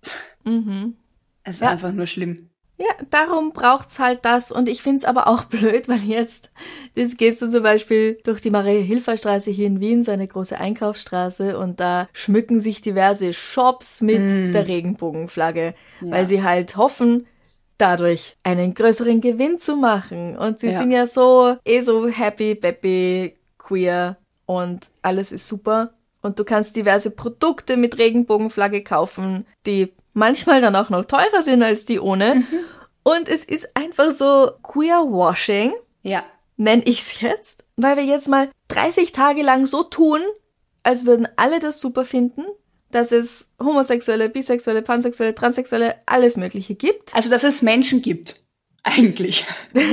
Mhm. 0.44 0.94
es 1.42 1.56
ist 1.56 1.62
Ja. 1.62 1.70
einfach 1.70 1.90
nur 1.92 2.06
schlimm. 2.06 2.50
Ja, 2.76 2.86
darum 3.08 3.52
braucht's 3.54 3.98
halt 3.98 4.20
das. 4.26 4.52
Und 4.52 4.68
ich 4.68 4.82
find's 4.82 5.04
aber 5.06 5.26
auch 5.26 5.44
blöd, 5.78 5.88
weil 5.88 6.00
jetzt, 6.00 6.50
das 6.96 7.16
gehst 7.16 7.40
du 7.40 7.48
zum 7.50 7.62
Beispiel 7.62 8.18
durch 8.24 8.42
die 8.42 8.50
Maria-Hilfer-Straße 8.50 9.50
hier 9.50 9.66
in 9.68 9.80
Wien, 9.80 10.02
so 10.02 10.12
eine 10.12 10.26
große 10.28 10.58
Einkaufsstraße, 10.58 11.58
und 11.58 11.80
da 11.80 12.06
schmücken 12.12 12.60
sich 12.60 12.82
diverse 12.82 13.32
Shops 13.32 14.02
mit 14.02 14.20
Mm. 14.20 14.52
der 14.52 14.68
Regenbogenflagge, 14.68 15.74
Ja. 16.02 16.10
weil 16.10 16.26
sie 16.26 16.42
halt 16.42 16.76
hoffen, 16.76 17.26
dadurch 17.78 18.36
einen 18.42 18.74
größeren 18.74 19.22
Gewinn 19.22 19.58
zu 19.58 19.76
machen. 19.76 20.36
Und 20.36 20.60
sie 20.60 20.68
Ja. 20.68 20.78
sind 20.78 20.90
ja 20.92 21.06
so, 21.06 21.56
eh 21.64 21.80
so 21.80 22.06
happy, 22.08 22.54
peppy, 22.54 23.34
queer 23.70 24.16
und 24.46 24.86
alles 25.02 25.30
ist 25.32 25.46
super. 25.46 25.94
Und 26.22 26.38
du 26.38 26.44
kannst 26.44 26.74
diverse 26.76 27.10
Produkte 27.10 27.76
mit 27.76 27.96
Regenbogenflagge 27.98 28.82
kaufen, 28.82 29.46
die 29.64 29.92
manchmal 30.12 30.60
dann 30.60 30.76
auch 30.76 30.90
noch 30.90 31.04
teurer 31.04 31.42
sind 31.42 31.62
als 31.62 31.84
die 31.84 32.00
ohne. 32.00 32.42
Und 33.04 33.28
es 33.28 33.44
ist 33.44 33.74
einfach 33.74 34.10
so 34.10 34.50
Queer-Washing, 34.62 35.72
Ja. 36.02 36.24
nenne 36.56 36.82
ich's 36.84 37.20
jetzt, 37.20 37.64
weil 37.76 37.96
wir 37.96 38.04
jetzt 38.04 38.28
mal 38.28 38.50
30 38.68 39.12
Tage 39.12 39.42
lang 39.42 39.64
so 39.66 39.82
tun, 39.84 40.20
als 40.82 41.06
würden 41.06 41.26
alle 41.36 41.60
das 41.60 41.80
super 41.80 42.04
finden, 42.04 42.42
dass 42.90 43.12
es 43.12 43.48
homosexuelle, 43.62 44.28
bisexuelle, 44.28 44.82
pansexuelle, 44.82 45.34
transsexuelle, 45.34 45.94
alles 46.06 46.36
Mögliche 46.36 46.74
gibt. 46.74 47.14
Also, 47.14 47.30
dass 47.30 47.44
es 47.44 47.62
Menschen 47.62 48.02
gibt. 48.02 48.42
Eigentlich. 48.82 49.46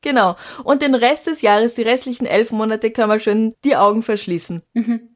Genau. 0.00 0.36
Und 0.64 0.82
den 0.82 0.94
Rest 0.94 1.26
des 1.26 1.42
Jahres, 1.42 1.74
die 1.74 1.82
restlichen 1.82 2.26
elf 2.26 2.50
Monate, 2.50 2.90
können 2.90 3.10
wir 3.10 3.18
schön 3.18 3.54
die 3.64 3.76
Augen 3.76 4.02
verschließen. 4.02 4.62
Mhm. 4.74 5.08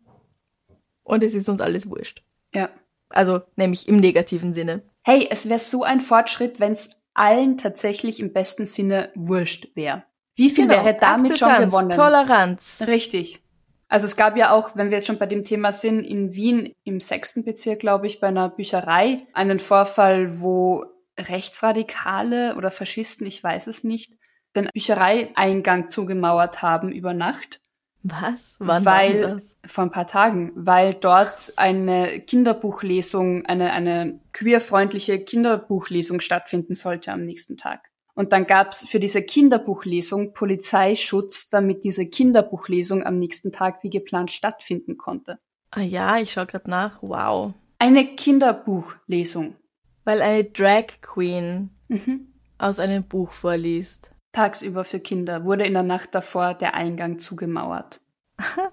Und 1.02 1.24
es 1.24 1.34
ist 1.34 1.48
uns 1.48 1.60
alles 1.60 1.88
wurscht. 1.88 2.22
Ja. 2.54 2.68
Also, 3.08 3.42
nämlich 3.56 3.88
im 3.88 3.98
negativen 3.98 4.54
Sinne. 4.54 4.82
Hey, 5.02 5.28
es 5.30 5.48
wäre 5.48 5.58
so 5.58 5.82
ein 5.82 6.00
Fortschritt, 6.00 6.60
wenn 6.60 6.72
es 6.72 7.02
allen 7.14 7.58
tatsächlich 7.58 8.20
im 8.20 8.32
besten 8.32 8.66
Sinne 8.66 9.10
wurscht 9.14 9.68
wäre. 9.74 10.04
Wie 10.34 10.48
viel 10.48 10.66
Genau. 10.66 10.82
wäre 10.82 10.96
damit 10.98 11.38
schon 11.38 11.48
Akzeptanz, 11.48 11.72
gewonnen? 11.72 11.90
Toleranz. 11.90 12.82
Richtig. 12.86 13.42
Also 13.88 14.06
es 14.06 14.16
gab 14.16 14.38
ja 14.38 14.52
auch, 14.52 14.74
wenn 14.74 14.88
wir 14.88 14.96
jetzt 14.96 15.06
schon 15.06 15.18
bei 15.18 15.26
dem 15.26 15.44
Thema 15.44 15.70
sind, 15.72 16.00
in 16.00 16.34
Wien 16.34 16.72
im 16.84 17.00
sechsten 17.00 17.44
Bezirk, 17.44 17.80
glaube 17.80 18.06
ich, 18.06 18.20
bei 18.20 18.28
einer 18.28 18.48
Bücherei 18.48 19.26
einen 19.34 19.58
Vorfall, 19.58 20.40
wo 20.40 20.86
Rechtsradikale 21.18 22.56
oder 22.56 22.70
Faschisten, 22.70 23.26
ich 23.26 23.44
weiß 23.44 23.66
es 23.66 23.84
nicht, 23.84 24.14
den 24.54 24.68
Büchereieingang 24.72 25.90
zugemauert 25.90 26.62
haben 26.62 26.92
über 26.92 27.14
Nacht. 27.14 27.60
Was? 28.04 28.56
Wann 28.58 28.84
weil, 28.84 29.22
war 29.22 29.28
das? 29.34 29.56
vor 29.64 29.84
ein 29.84 29.90
paar 29.92 30.08
Tagen, 30.08 30.50
weil 30.56 30.94
dort 30.94 31.52
eine 31.56 32.20
Kinderbuchlesung, 32.20 33.46
eine, 33.46 33.72
eine 33.72 34.18
queerfreundliche 34.32 35.20
Kinderbuchlesung 35.20 36.20
stattfinden 36.20 36.74
sollte 36.74 37.12
am 37.12 37.24
nächsten 37.24 37.56
Tag. 37.56 37.90
Und 38.14 38.32
dann 38.32 38.46
gab's 38.46 38.86
für 38.86 38.98
diese 39.00 39.22
Kinderbuchlesung 39.22 40.34
Polizeischutz, 40.34 41.48
damit 41.48 41.84
diese 41.84 42.06
Kinderbuchlesung 42.06 43.04
am 43.04 43.18
nächsten 43.18 43.52
Tag 43.52 43.82
wie 43.82 43.90
geplant 43.90 44.30
stattfinden 44.32 44.98
konnte. 44.98 45.38
Ah 45.70 45.80
ja, 45.80 46.18
ich 46.18 46.32
schau 46.32 46.44
grad 46.44 46.68
nach. 46.68 46.98
Wow. 47.02 47.54
Eine 47.78 48.14
Kinderbuchlesung. 48.16 49.56
Weil 50.04 50.20
eine 50.22 50.44
Drag 50.44 50.86
Queen 51.00 51.70
Mhm. 51.88 52.32
aus 52.58 52.78
einem 52.78 53.04
Buch 53.04 53.30
vorliest. 53.32 54.12
Tagsüber 54.32 54.84
für 54.84 55.00
Kinder 55.00 55.44
wurde 55.44 55.64
in 55.66 55.74
der 55.74 55.82
Nacht 55.82 56.14
davor 56.14 56.54
der 56.54 56.74
Eingang 56.74 57.18
zugemauert. 57.18 58.00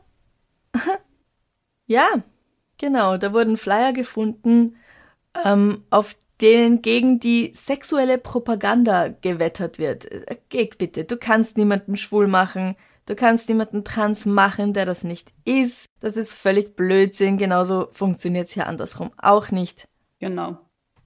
Ja, 1.89 2.07
genau. 2.77 3.17
Da 3.17 3.33
wurden 3.33 3.57
Flyer 3.57 3.93
gefunden, 3.93 4.75
ähm, 5.43 5.83
auf 5.89 6.15
denen 6.39 6.83
gegen 6.83 7.19
die 7.19 7.51
sexuelle 7.55 8.19
Propaganda 8.19 9.07
gewettert 9.07 9.79
wird. 9.79 10.05
Äh, 10.05 10.37
Geh 10.49 10.69
bitte, 10.77 11.03
du 11.03 11.17
kannst 11.17 11.57
niemanden 11.57 11.97
schwul 11.97 12.27
machen, 12.27 12.75
du 13.07 13.15
kannst 13.15 13.49
niemanden 13.49 13.83
trans 13.83 14.27
machen, 14.27 14.73
der 14.73 14.85
das 14.85 15.03
nicht 15.03 15.33
ist. 15.45 15.87
Das 15.99 16.15
ist 16.15 16.33
völlig 16.33 16.75
Blödsinn. 16.75 17.39
Genauso 17.39 17.89
funktioniert's 17.91 18.53
hier 18.53 18.67
andersrum 18.67 19.11
auch 19.17 19.49
nicht. 19.49 19.87
Genau. 20.19 20.59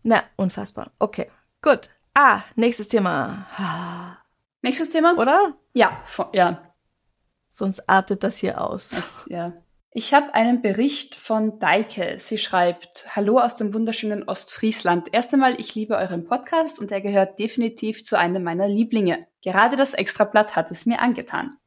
Na, 0.03 0.24
unfassbar. 0.36 0.91
Okay, 1.00 1.31
gut. 1.62 1.89
Ah, 2.13 2.41
nächstes 2.57 2.89
Thema. 2.89 3.48
Nächstes 4.63 4.89
Thema? 4.89 5.15
Oder? 5.17 5.55
Ja, 5.74 6.01
vo- 6.05 6.29
ja, 6.36 6.74
Sonst 7.51 7.88
artet 7.88 8.24
das 8.24 8.39
hier 8.39 8.60
aus. 8.60 8.91
Es, 8.93 9.27
ja. 9.29 9.53
Ich 9.91 10.12
habe 10.15 10.34
einen 10.34 10.63
Bericht 10.63 11.13
von 11.13 11.60
Deike. 11.60 12.15
Sie 12.17 12.39
schreibt, 12.39 13.05
Hallo 13.15 13.38
aus 13.38 13.58
dem 13.58 13.75
wunderschönen 13.75 14.24
Ostfriesland. 14.24 15.10
Erst 15.12 15.34
einmal, 15.36 15.60
ich 15.62 15.75
liebe 15.75 15.96
euren 15.96 16.25
Podcast 16.25 16.79
und 16.79 16.91
er 16.91 17.00
gehört 17.01 17.38
definitiv 17.38 18.03
zu 18.03 18.17
einem 18.17 18.41
meiner 18.41 18.67
Lieblinge. 18.67 19.27
Gerade 19.43 19.75
das 19.77 19.93
Extrablatt 19.93 20.55
hat 20.55 20.72
es 20.72 20.88
mir 20.88 21.00
angetan. 21.00 21.58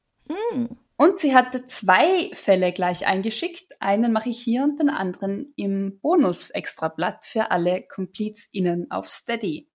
Und 0.96 1.18
sie 1.20 1.36
hatte 1.36 1.64
zwei 1.66 2.30
Fälle 2.34 2.72
gleich 2.72 3.06
eingeschickt. 3.06 3.80
Einen 3.80 4.12
mache 4.12 4.30
ich 4.30 4.40
hier 4.42 4.64
und 4.64 4.80
den 4.80 4.90
anderen 4.90 5.52
im 5.54 6.00
Bonus-Extrablatt 6.00 7.24
für 7.24 7.52
alle 7.52 7.82
CompletsInnen 7.82 8.90
auf 8.90 9.08
Steady. 9.08 9.68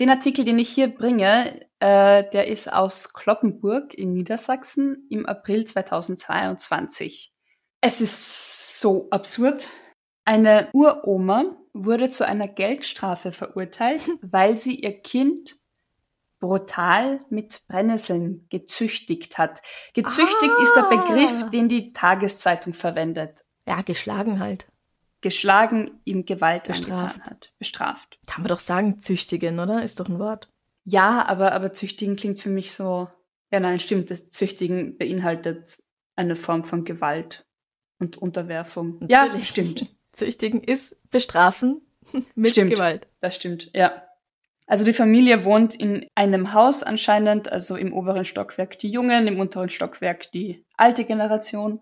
Den 0.00 0.10
Artikel, 0.10 0.44
den 0.44 0.58
ich 0.58 0.68
hier 0.68 0.88
bringe, 0.88 1.66
äh, 1.80 2.24
der 2.30 2.46
ist 2.46 2.72
aus 2.72 3.12
Kloppenburg 3.12 3.94
in 3.94 4.12
Niedersachsen 4.12 5.06
im 5.10 5.26
April 5.26 5.64
2022. 5.64 7.32
Es 7.80 8.00
ist 8.00 8.80
so 8.80 9.08
absurd. 9.10 9.68
Eine 10.24 10.68
Uroma 10.72 11.56
wurde 11.72 12.10
zu 12.10 12.26
einer 12.26 12.46
Geldstrafe 12.46 13.32
verurteilt, 13.32 14.02
weil 14.22 14.56
sie 14.56 14.76
ihr 14.76 15.00
Kind 15.00 15.56
brutal 16.40 17.18
mit 17.30 17.62
Brennnesseln 17.66 18.46
gezüchtigt 18.50 19.38
hat. 19.38 19.60
Gezüchtigt 19.94 20.52
ah. 20.56 20.62
ist 20.62 20.74
der 20.76 20.82
Begriff, 20.82 21.42
ah. 21.42 21.48
den 21.48 21.68
die 21.68 21.92
Tageszeitung 21.92 22.72
verwendet. 22.72 23.44
Ja, 23.66 23.82
geschlagen 23.82 24.38
halt. 24.38 24.68
Geschlagen, 25.20 26.00
ihm 26.04 26.24
Gewalt 26.24 26.64
Bestraft. 26.64 27.02
angetan 27.02 27.30
hat. 27.30 27.52
Bestraft. 27.58 28.18
Kann 28.26 28.42
man 28.42 28.48
doch 28.48 28.60
sagen, 28.60 29.00
züchtigen, 29.00 29.58
oder? 29.58 29.82
Ist 29.82 29.98
doch 30.00 30.08
ein 30.08 30.18
Wort. 30.18 30.48
Ja, 30.84 31.26
aber, 31.26 31.52
aber 31.52 31.72
züchtigen 31.72 32.16
klingt 32.16 32.38
für 32.38 32.50
mich 32.50 32.72
so. 32.72 33.08
Ja, 33.50 33.60
nein, 33.60 33.80
stimmt. 33.80 34.10
Das 34.10 34.30
Züchtigen 34.30 34.96
beinhaltet 34.96 35.82
eine 36.16 36.36
Form 36.36 36.64
von 36.64 36.84
Gewalt 36.84 37.46
und 37.98 38.16
Unterwerfung. 38.16 38.98
Natürlich. 39.00 39.10
Ja, 39.10 39.40
stimmt. 39.40 39.86
Züchtigen 40.12 40.62
ist 40.62 40.96
bestrafen 41.10 41.82
mit 42.34 42.52
stimmt. 42.52 42.70
Gewalt. 42.72 43.08
Das 43.20 43.36
stimmt, 43.36 43.70
ja. 43.74 44.02
Also 44.66 44.84
die 44.84 44.92
Familie 44.92 45.44
wohnt 45.44 45.74
in 45.74 46.06
einem 46.14 46.52
Haus 46.52 46.82
anscheinend, 46.82 47.50
also 47.50 47.76
im 47.76 47.94
oberen 47.94 48.26
Stockwerk 48.26 48.78
die 48.78 48.90
Jungen, 48.90 49.26
im 49.26 49.40
unteren 49.40 49.70
Stockwerk 49.70 50.30
die 50.32 50.64
alte 50.76 51.04
Generation. 51.04 51.80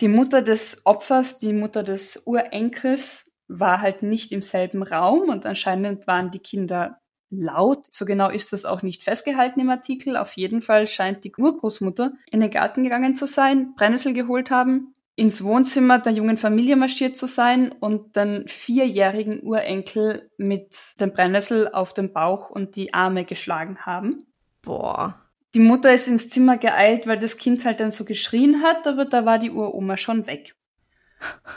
Die 0.00 0.08
Mutter 0.08 0.42
des 0.42 0.82
Opfers, 0.84 1.38
die 1.38 1.52
Mutter 1.52 1.82
des 1.82 2.22
Urenkels, 2.26 3.30
war 3.48 3.80
halt 3.80 4.02
nicht 4.02 4.32
im 4.32 4.42
selben 4.42 4.82
Raum 4.82 5.28
und 5.28 5.46
anscheinend 5.46 6.06
waren 6.06 6.30
die 6.30 6.40
Kinder 6.40 7.00
laut. 7.30 7.86
So 7.90 8.04
genau 8.04 8.28
ist 8.28 8.52
das 8.52 8.64
auch 8.64 8.82
nicht 8.82 9.04
festgehalten 9.04 9.60
im 9.60 9.70
Artikel. 9.70 10.16
Auf 10.16 10.32
jeden 10.32 10.62
Fall 10.62 10.88
scheint 10.88 11.24
die 11.24 11.32
Urgroßmutter 11.36 12.12
in 12.30 12.40
den 12.40 12.50
Garten 12.50 12.82
gegangen 12.82 13.14
zu 13.14 13.26
sein, 13.26 13.74
Brennnessel 13.76 14.14
geholt 14.14 14.50
haben 14.50 14.94
ins 15.16 15.42
Wohnzimmer 15.42 15.98
der 15.98 16.12
jungen 16.12 16.36
Familie 16.36 16.76
marschiert 16.76 17.16
zu 17.16 17.26
sein 17.26 17.72
und 17.72 18.16
den 18.16 18.46
vierjährigen 18.46 19.42
Urenkel 19.42 20.30
mit 20.36 20.76
dem 21.00 21.12
Brennnessel 21.12 21.70
auf 21.72 21.94
dem 21.94 22.12
Bauch 22.12 22.50
und 22.50 22.76
die 22.76 22.92
Arme 22.92 23.24
geschlagen 23.24 23.78
haben. 23.78 24.26
Boah. 24.60 25.25
Die 25.56 25.62
Mutter 25.62 25.90
ist 25.90 26.06
ins 26.06 26.28
Zimmer 26.28 26.58
geeilt, 26.58 27.06
weil 27.06 27.18
das 27.18 27.38
Kind 27.38 27.64
halt 27.64 27.80
dann 27.80 27.90
so 27.90 28.04
geschrien 28.04 28.62
hat, 28.62 28.86
aber 28.86 29.06
da 29.06 29.24
war 29.24 29.38
die 29.38 29.50
Uroma 29.50 29.96
schon 29.96 30.26
weg. 30.26 30.54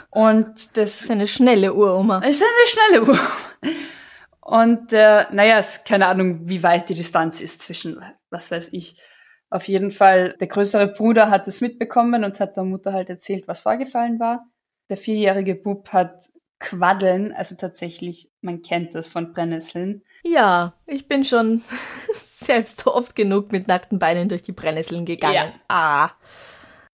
Und 0.08 0.46
das, 0.46 0.72
das 0.72 1.00
ist 1.02 1.10
eine 1.10 1.26
schnelle 1.26 1.74
Uroma. 1.74 2.24
Ist 2.24 2.42
eine 2.42 2.66
schnelle 2.66 3.02
Uroma. 3.02 3.30
Und 4.40 4.94
äh, 4.94 5.26
naja, 5.32 5.60
keine 5.86 6.06
Ahnung, 6.06 6.48
wie 6.48 6.62
weit 6.62 6.88
die 6.88 6.94
Distanz 6.94 7.42
ist 7.42 7.60
zwischen, 7.60 8.02
was 8.30 8.50
weiß 8.50 8.72
ich, 8.72 8.98
auf 9.50 9.68
jeden 9.68 9.90
Fall, 9.90 10.34
der 10.40 10.46
größere 10.46 10.86
Bruder 10.86 11.28
hat 11.28 11.46
es 11.46 11.60
mitbekommen 11.60 12.24
und 12.24 12.40
hat 12.40 12.56
der 12.56 12.64
Mutter 12.64 12.94
halt 12.94 13.10
erzählt, 13.10 13.48
was 13.48 13.60
vorgefallen 13.60 14.18
war. 14.18 14.46
Der 14.88 14.96
vierjährige 14.96 15.56
Bub 15.56 15.90
hat 15.92 16.22
Quaddeln, 16.58 17.34
also 17.34 17.54
tatsächlich, 17.54 18.30
man 18.40 18.62
kennt 18.62 18.94
das 18.94 19.06
von 19.06 19.34
Brennnesseln. 19.34 20.04
Ja, 20.24 20.72
ich 20.86 21.06
bin 21.06 21.26
schon 21.26 21.62
selbst 22.50 22.84
oft 22.86 23.14
genug 23.14 23.52
mit 23.52 23.68
nackten 23.68 24.00
Beinen 24.00 24.28
durch 24.28 24.42
die 24.42 24.52
Brennnesseln 24.52 25.04
gegangen. 25.04 25.34
Ja. 25.34 25.52
Ah. 25.68 26.10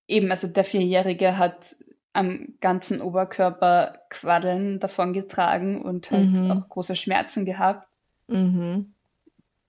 Eben, 0.06 0.30
also 0.30 0.46
der 0.48 0.64
Vierjährige 0.64 1.38
hat 1.38 1.76
am 2.12 2.54
ganzen 2.60 3.00
Oberkörper 3.00 4.00
Quaddeln 4.10 4.80
davon 4.80 5.14
getragen 5.14 5.80
und 5.82 6.10
hat 6.10 6.20
mhm. 6.20 6.50
auch 6.50 6.68
große 6.68 6.94
Schmerzen 6.94 7.46
gehabt. 7.46 7.88
Mhm. 8.28 8.94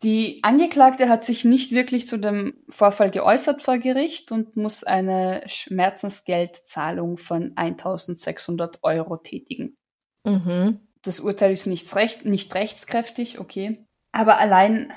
Die 0.04 0.42
Angeklagte 0.44 1.08
hat 1.08 1.24
sich 1.24 1.46
nicht 1.46 1.72
wirklich 1.72 2.06
zu 2.06 2.18
dem 2.18 2.54
Vorfall 2.68 3.10
geäußert 3.10 3.62
vor 3.62 3.78
Gericht 3.78 4.32
und 4.32 4.58
muss 4.58 4.84
eine 4.84 5.42
Schmerzensgeldzahlung 5.48 7.18
von 7.18 7.54
1600 7.56 8.84
Euro 8.84 9.18
tätigen. 9.18 9.78
Mhm. 10.26 10.82
Das 11.02 11.22
Urteil 11.22 11.52
ist 11.52 11.66
nicht, 11.66 11.96
recht, 11.96 12.26
nicht 12.26 12.54
rechtskräftig, 12.54 13.40
okay. 13.40 13.86
Aber 14.12 14.38
allein, 14.38 14.92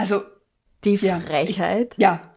also. 0.00 0.22
Die 0.84 0.96
Frechheit? 0.96 1.94
Ja, 1.98 2.12
ja. 2.12 2.36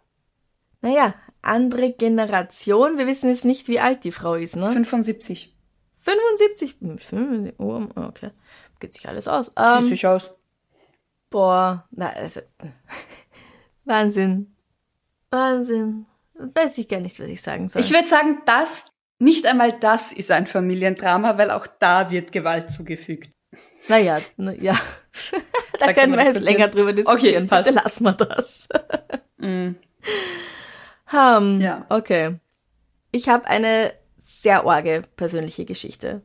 Naja, 0.82 1.16
andere 1.42 1.94
Generation. 1.94 2.98
Wir 2.98 3.08
wissen 3.08 3.30
jetzt 3.30 3.46
nicht, 3.46 3.68
wie 3.68 3.80
alt 3.80 4.04
die 4.04 4.12
Frau 4.12 4.36
ist, 4.36 4.56
ne? 4.56 4.72
75. 4.72 5.56
75? 6.00 6.78
Oh, 7.58 7.84
okay. 7.96 8.32
Geht 8.80 8.94
sich 8.94 9.08
alles 9.08 9.28
aus. 9.28 9.56
Geht 9.56 9.78
um, 9.80 9.86
sich 9.86 10.06
aus. 10.06 10.32
Boah, 11.30 11.88
na, 11.92 12.10
also, 12.10 12.42
Wahnsinn. 13.86 14.56
Wahnsinn. 15.30 16.06
Weiß 16.34 16.78
ich 16.78 16.88
gar 16.88 17.00
nicht, 17.00 17.20
was 17.20 17.28
ich 17.28 17.42
sagen 17.42 17.70
soll. 17.70 17.82
Ich 17.82 17.92
würde 17.92 18.08
sagen, 18.08 18.42
das, 18.46 18.92
nicht 19.20 19.46
einmal 19.46 19.72
das 19.80 20.12
ist 20.12 20.32
ein 20.32 20.48
Familiendrama, 20.48 21.38
weil 21.38 21.52
auch 21.52 21.68
da 21.68 22.12
wird 22.12 22.32
Gewalt 22.32 22.72
zugefügt. 22.72 23.32
Naja, 23.88 24.22
na, 24.38 24.54
ja. 24.54 24.80
da, 25.80 25.88
da 25.88 25.94
können 25.94 26.14
wir 26.14 26.24
jetzt 26.24 26.40
länger 26.40 26.68
drüber 26.68 26.94
diskutieren. 26.94 27.44
Okay, 27.44 27.48
passt. 27.48 27.66
Bitte 27.66 27.84
lassen 27.84 28.04
wir 28.04 28.14
das. 28.14 28.68
mm. 29.38 29.76
um, 31.12 31.62
ja. 31.62 31.86
Okay. 31.90 32.40
Ich 33.12 33.30
habe 33.30 33.46
eine 33.46 33.94
sehr 34.18 34.66
orge 34.66 35.04
persönliche 35.16 35.66
Geschichte. 35.66 36.22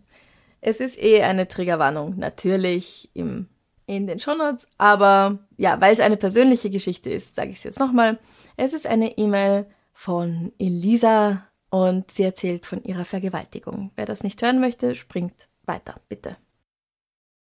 Es 0.61 0.81
ist 0.81 1.01
eh 1.03 1.23
eine 1.23 1.49
Triggerwarnung. 1.49 2.17
Natürlich 2.17 3.11
im 3.15 3.49
in 3.89 4.07
den 4.07 4.21
Shownotes. 4.21 4.69
Aber 4.79 5.39
ja, 5.57 5.81
weil 5.81 5.93
es 5.93 6.01
eine 6.01 6.17
persönliche 6.17 6.71
Geschichte 6.71 7.11
ist, 7.11 7.35
sage 7.35 7.51
ich 7.51 7.57
es 7.57 7.65
jetzt 7.65 7.81
nochmal. 7.81 8.19
Es 8.57 8.73
ist 8.73 8.87
eine 8.87 9.19
E-Mail 9.19 9.67
von 9.93 10.53
Elisa 10.59 11.45
und 11.71 12.11
sie 12.11 12.23
erzählt 12.23 12.67
von 12.67 12.85
ihrer 12.85 13.05
Vergewaltigung. 13.05 13.91
Wer 13.97 14.07
das 14.07 14.23
nicht 14.23 14.41
hören 14.43 14.61
möchte, 14.61 14.95
springt 14.95 15.49
weiter, 15.65 15.97
bitte. 16.09 16.37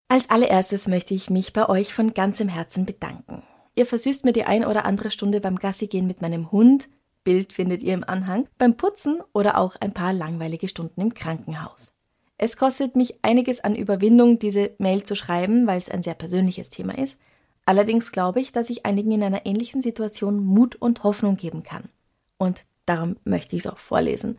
Als 0.10 0.30
allererstes 0.30 0.88
möchte 0.88 1.14
ich 1.14 1.30
mich 1.30 1.52
bei 1.52 1.68
euch 1.68 1.94
von 1.94 2.14
ganzem 2.14 2.48
Herzen 2.48 2.86
bedanken. 2.86 3.44
Ihr 3.76 3.86
versüßt 3.86 4.24
mir 4.24 4.34
die 4.34 4.46
ein 4.46 4.66
oder 4.66 4.86
andere 4.86 5.12
Stunde 5.12 5.42
beim 5.42 5.58
Gassigehen 5.58 6.08
mit 6.08 6.22
meinem 6.22 6.52
Hund, 6.52 6.88
Bild 7.28 7.52
findet 7.52 7.84
ihr 7.84 7.94
im 7.94 8.06
Anhang, 8.06 8.48
beim 8.58 8.78
Putzen 8.78 9.22
oder 9.34 9.58
auch 9.58 9.76
ein 9.82 9.94
paar 9.94 10.14
langweilige 10.14 10.70
Stunden 10.70 11.02
im 11.02 11.14
Krankenhaus. 11.14 11.92
Es 12.38 12.56
kostet 12.56 12.96
mich 12.96 13.20
einiges 13.22 13.60
an 13.60 13.76
Überwindung, 13.76 14.40
diese 14.40 14.72
Mail 14.78 15.04
zu 15.04 15.14
schreiben, 15.14 15.68
weil 15.68 15.78
es 15.78 15.90
ein 15.90 16.04
sehr 16.04 16.14
persönliches 16.14 16.70
Thema 16.70 16.98
ist. 16.98 17.20
Allerdings 17.66 18.14
glaube 18.14 18.40
ich, 18.40 18.54
dass 18.54 18.70
ich 18.70 18.86
einigen 18.86 19.12
in 19.12 19.24
einer 19.24 19.46
ähnlichen 19.46 19.82
Situation 19.82 20.40
Mut 20.46 20.78
und 20.78 21.04
Hoffnung 21.04 21.36
geben 21.36 21.64
kann. 21.64 21.90
Und 22.38 22.64
darum 22.86 23.18
möchte 23.26 23.58
ich 23.58 23.66
es 23.66 23.68
auch 23.68 23.80
vorlesen. 23.80 24.38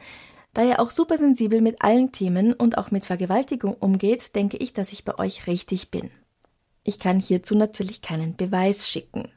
Da 0.59 0.65
ihr 0.65 0.81
auch 0.81 0.91
super 0.91 1.17
sensibel 1.17 1.61
mit 1.61 1.83
allen 1.85 2.11
Themen 2.11 2.53
und 2.53 2.79
auch 2.79 2.91
mit 2.91 3.07
Vergewaltigung 3.07 3.75
umgeht, 3.75 4.35
denke 4.35 4.57
ich, 4.57 4.73
dass 4.73 4.91
ich 4.91 5.05
bei 5.05 5.17
euch 5.17 5.47
richtig 5.47 5.93
bin. 5.93 6.11
Ich 6.83 6.99
kann 6.99 7.21
hierzu 7.21 7.55
natürlich 7.55 8.03
keinen 8.03 8.35
Beweis 8.35 8.89
schicken. 8.89 9.29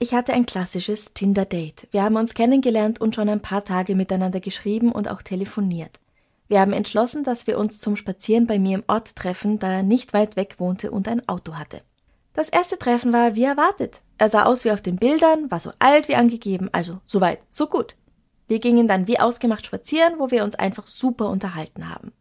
Ich 0.00 0.14
hatte 0.14 0.32
ein 0.32 0.46
klassisches 0.46 1.14
Tinder-Date. 1.14 1.86
Wir 1.92 2.02
haben 2.02 2.16
uns 2.16 2.34
kennengelernt 2.34 3.00
und 3.00 3.14
schon 3.14 3.28
ein 3.28 3.40
paar 3.40 3.62
Tage 3.62 3.94
miteinander 3.94 4.40
geschrieben 4.40 4.90
und 4.90 5.06
auch 5.06 5.22
telefoniert. 5.22 6.00
Wir 6.48 6.58
haben 6.58 6.72
entschlossen, 6.72 7.22
dass 7.22 7.46
wir 7.46 7.56
uns 7.56 7.78
zum 7.78 7.94
Spazieren 7.94 8.48
bei 8.48 8.58
mir 8.58 8.78
im 8.78 8.84
Ort 8.88 9.14
treffen, 9.14 9.60
da 9.60 9.74
er 9.74 9.82
nicht 9.84 10.12
weit 10.12 10.34
weg 10.34 10.56
wohnte 10.58 10.90
und 10.90 11.06
ein 11.06 11.28
Auto 11.28 11.54
hatte. 11.54 11.82
Das 12.32 12.48
erste 12.48 12.80
Treffen 12.80 13.12
war 13.12 13.36
wie 13.36 13.44
erwartet. 13.44 14.00
Er 14.18 14.28
sah 14.28 14.42
aus 14.42 14.64
wie 14.64 14.72
auf 14.72 14.82
den 14.82 14.96
Bildern, 14.96 15.52
war 15.52 15.60
so 15.60 15.70
alt 15.78 16.08
wie 16.08 16.16
angegeben, 16.16 16.68
also 16.72 16.98
so 17.04 17.20
weit, 17.20 17.38
so 17.48 17.68
gut. 17.68 17.94
Wir 18.48 18.58
gingen 18.58 18.88
dann 18.88 19.06
wie 19.06 19.20
ausgemacht 19.20 19.66
spazieren, 19.66 20.14
wo 20.18 20.30
wir 20.30 20.42
uns 20.42 20.56
einfach 20.56 20.86
super 20.86 21.28
unterhalten 21.28 21.88
haben. 21.88 22.12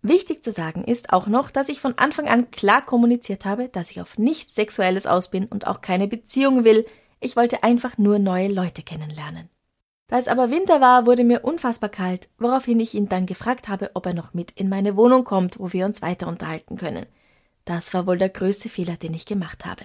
Wichtig 0.00 0.42
zu 0.42 0.50
sagen 0.50 0.84
ist 0.84 1.12
auch 1.12 1.26
noch, 1.26 1.50
dass 1.50 1.68
ich 1.68 1.80
von 1.80 1.98
Anfang 1.98 2.26
an 2.26 2.50
klar 2.50 2.84
kommuniziert 2.84 3.44
habe, 3.44 3.68
dass 3.68 3.90
ich 3.90 4.00
auf 4.00 4.18
nichts 4.18 4.54
Sexuelles 4.54 5.06
aus 5.06 5.30
bin 5.30 5.46
und 5.46 5.66
auch 5.66 5.80
keine 5.80 6.08
Beziehung 6.08 6.64
will. 6.64 6.86
Ich 7.20 7.36
wollte 7.36 7.62
einfach 7.62 7.98
nur 7.98 8.18
neue 8.18 8.48
Leute 8.48 8.82
kennenlernen. 8.82 9.48
Da 10.08 10.18
es 10.18 10.28
aber 10.28 10.50
Winter 10.50 10.80
war, 10.80 11.06
wurde 11.06 11.24
mir 11.24 11.44
unfassbar 11.44 11.88
kalt, 11.88 12.28
woraufhin 12.38 12.80
ich 12.80 12.94
ihn 12.94 13.08
dann 13.08 13.26
gefragt 13.26 13.68
habe, 13.68 13.92
ob 13.94 14.06
er 14.06 14.12
noch 14.12 14.34
mit 14.34 14.50
in 14.52 14.68
meine 14.68 14.96
Wohnung 14.96 15.24
kommt, 15.24 15.58
wo 15.58 15.72
wir 15.72 15.86
uns 15.86 16.02
weiter 16.02 16.26
unterhalten 16.26 16.76
können. 16.76 17.06
Das 17.64 17.94
war 17.94 18.06
wohl 18.06 18.18
der 18.18 18.28
größte 18.28 18.68
Fehler, 18.68 18.96
den 18.96 19.14
ich 19.14 19.24
gemacht 19.24 19.64
habe. 19.64 19.84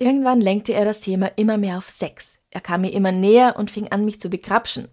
Irgendwann 0.00 0.40
lenkte 0.40 0.74
er 0.74 0.84
das 0.84 1.00
Thema 1.00 1.26
immer 1.36 1.58
mehr 1.58 1.78
auf 1.78 1.88
Sex. 1.88 2.38
Er 2.50 2.60
kam 2.60 2.82
mir 2.82 2.92
immer 2.92 3.12
näher 3.12 3.54
und 3.56 3.70
fing 3.70 3.88
an, 3.88 4.04
mich 4.04 4.20
zu 4.20 4.28
bekrapschen. 4.28 4.88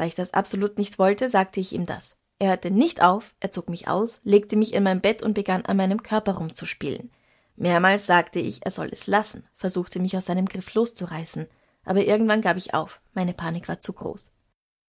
Da 0.00 0.06
ich 0.06 0.14
das 0.14 0.32
absolut 0.32 0.78
nicht 0.78 0.98
wollte, 0.98 1.28
sagte 1.28 1.60
ich 1.60 1.74
ihm 1.74 1.84
das. 1.84 2.16
Er 2.38 2.48
hörte 2.48 2.70
nicht 2.70 3.02
auf, 3.02 3.34
er 3.38 3.52
zog 3.52 3.68
mich 3.68 3.86
aus, 3.86 4.20
legte 4.24 4.56
mich 4.56 4.72
in 4.72 4.82
mein 4.82 5.02
Bett 5.02 5.22
und 5.22 5.34
begann 5.34 5.66
an 5.66 5.76
meinem 5.76 6.02
Körper 6.02 6.38
rumzuspielen. 6.38 7.10
Mehrmals 7.56 8.06
sagte 8.06 8.38
ich, 8.38 8.64
er 8.64 8.70
soll 8.70 8.88
es 8.90 9.06
lassen, 9.06 9.46
versuchte 9.56 10.00
mich 10.00 10.16
aus 10.16 10.24
seinem 10.24 10.46
Griff 10.46 10.72
loszureißen 10.72 11.46
aber 11.84 12.04
irgendwann 12.04 12.42
gab 12.42 12.56
ich 12.56 12.74
auf, 12.74 13.00
meine 13.14 13.32
Panik 13.32 13.68
war 13.68 13.80
zu 13.80 13.92
groß. 13.92 14.32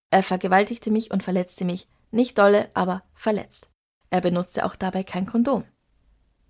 Er 0.10 0.24
vergewaltigte 0.24 0.92
mich 0.92 1.12
und 1.12 1.24
verletzte 1.24 1.66
mich, 1.66 1.88
nicht 2.12 2.38
dolle, 2.38 2.70
aber 2.74 3.04
verletzt. 3.14 3.70
Er 4.10 4.22
benutzte 4.22 4.66
auch 4.66 4.76
dabei 4.76 5.04
kein 5.04 5.26
Kondom. 5.26 5.64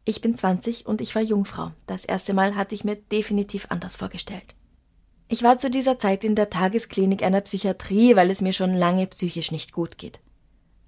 Ich 0.03 0.21
bin 0.21 0.35
20 0.35 0.87
und 0.87 0.99
ich 0.99 1.13
war 1.13 1.21
Jungfrau. 1.21 1.71
Das 1.85 2.05
erste 2.05 2.33
Mal 2.33 2.55
hatte 2.55 2.73
ich 2.73 2.83
mir 2.83 2.95
definitiv 2.95 3.67
anders 3.69 3.97
vorgestellt. 3.97 4.55
Ich 5.31 5.43
war 5.43 5.57
zu 5.57 5.69
dieser 5.71 5.97
Zeit 5.97 6.25
in 6.25 6.35
der 6.35 6.49
Tagesklinik 6.49 7.23
einer 7.23 7.39
Psychiatrie, 7.39 8.17
weil 8.17 8.29
es 8.29 8.41
mir 8.41 8.51
schon 8.51 8.73
lange 8.73 9.07
psychisch 9.07 9.49
nicht 9.49 9.71
gut 9.71 9.97
geht. 9.97 10.19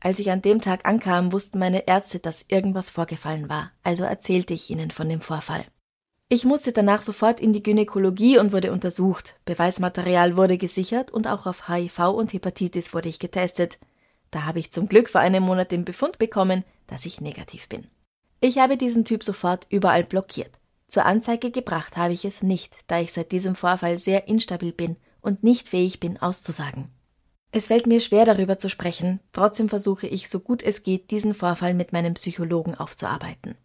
Als 0.01 0.19
ich 0.19 0.32
an 0.32 0.41
dem 0.41 0.60
Tag 0.60 0.86
ankam, 0.86 1.32
wussten 1.32 1.60
meine 1.60 1.88
Ärzte, 1.88 2.19
dass 2.19 2.43
irgendwas 2.49 2.89
vorgefallen 2.89 3.47
war, 3.47 3.71
also 3.84 4.03
erzählte 4.03 4.53
ich 4.53 4.69
ihnen 4.69 4.91
von 4.91 5.08
dem 5.08 5.21
Vorfall. 5.21 5.63
Ich 6.27 6.43
musste 6.43 6.73
danach 6.73 7.01
sofort 7.01 7.39
in 7.39 7.53
die 7.53 7.63
Gynäkologie 7.63 8.38
und 8.38 8.51
wurde 8.51 8.73
untersucht. 8.73 9.36
Beweismaterial 9.45 10.36
wurde 10.36 10.58
gesichert 10.58 11.10
und 11.10 11.25
auch 11.25 11.45
auf 11.45 11.69
HIV 11.69 11.99
und 12.10 12.34
Hepatitis 12.34 12.93
wurde 12.93 13.08
ich 13.08 13.19
getestet. 13.19 13.79
Da 14.29 14.43
habe 14.43 14.60
ich 14.60 14.73
zum 14.73 14.89
Glück 14.89 15.10
vor 15.10 15.21
einem 15.21 15.43
Monat 15.43 15.71
den 15.71 15.86
Befund 15.86 16.17
bekommen, 16.17 16.65
dass 16.88 17.06
ich 17.06 17.21
negativ 17.21 17.69
bin. 17.69 17.88
Ich 18.41 18.58
habe 18.58 18.75
diesen 18.75 19.06
Typ 19.06 19.23
sofort 19.23 19.67
überall 19.69 20.03
blockiert. 20.03 20.51
Zur 20.93 21.08
Anzeige 21.08 21.49
gebracht 21.49 21.97
habe 21.97 22.13
ich 22.13 22.23
es 22.23 22.43
nicht, 22.43 22.77
da 22.86 22.99
ich 22.99 23.13
seit 23.13 23.32
diesem 23.32 23.56
Vorfall 23.56 23.97
sehr 23.97 24.27
instabil 24.27 24.71
bin 24.71 24.95
und 25.21 25.41
nicht 25.41 25.67
fähig 25.69 25.99
bin 25.99 26.21
auszusagen. 26.21 26.91
Es 27.51 27.65
fällt 27.65 27.88
mir 27.88 27.99
schwer 27.99 28.25
darüber 28.25 28.60
zu 28.60 28.69
sprechen, 28.69 29.19
trotzdem 29.32 29.69
versuche 29.69 30.06
ich 30.06 30.29
so 30.29 30.39
gut 30.39 30.62
es 30.62 30.84
geht, 30.84 31.10
diesen 31.10 31.34
Vorfall 31.34 31.73
mit 31.73 31.93
meinem 31.93 32.13
Psychologen 32.13 32.75
aufzuarbeiten. 32.75 33.56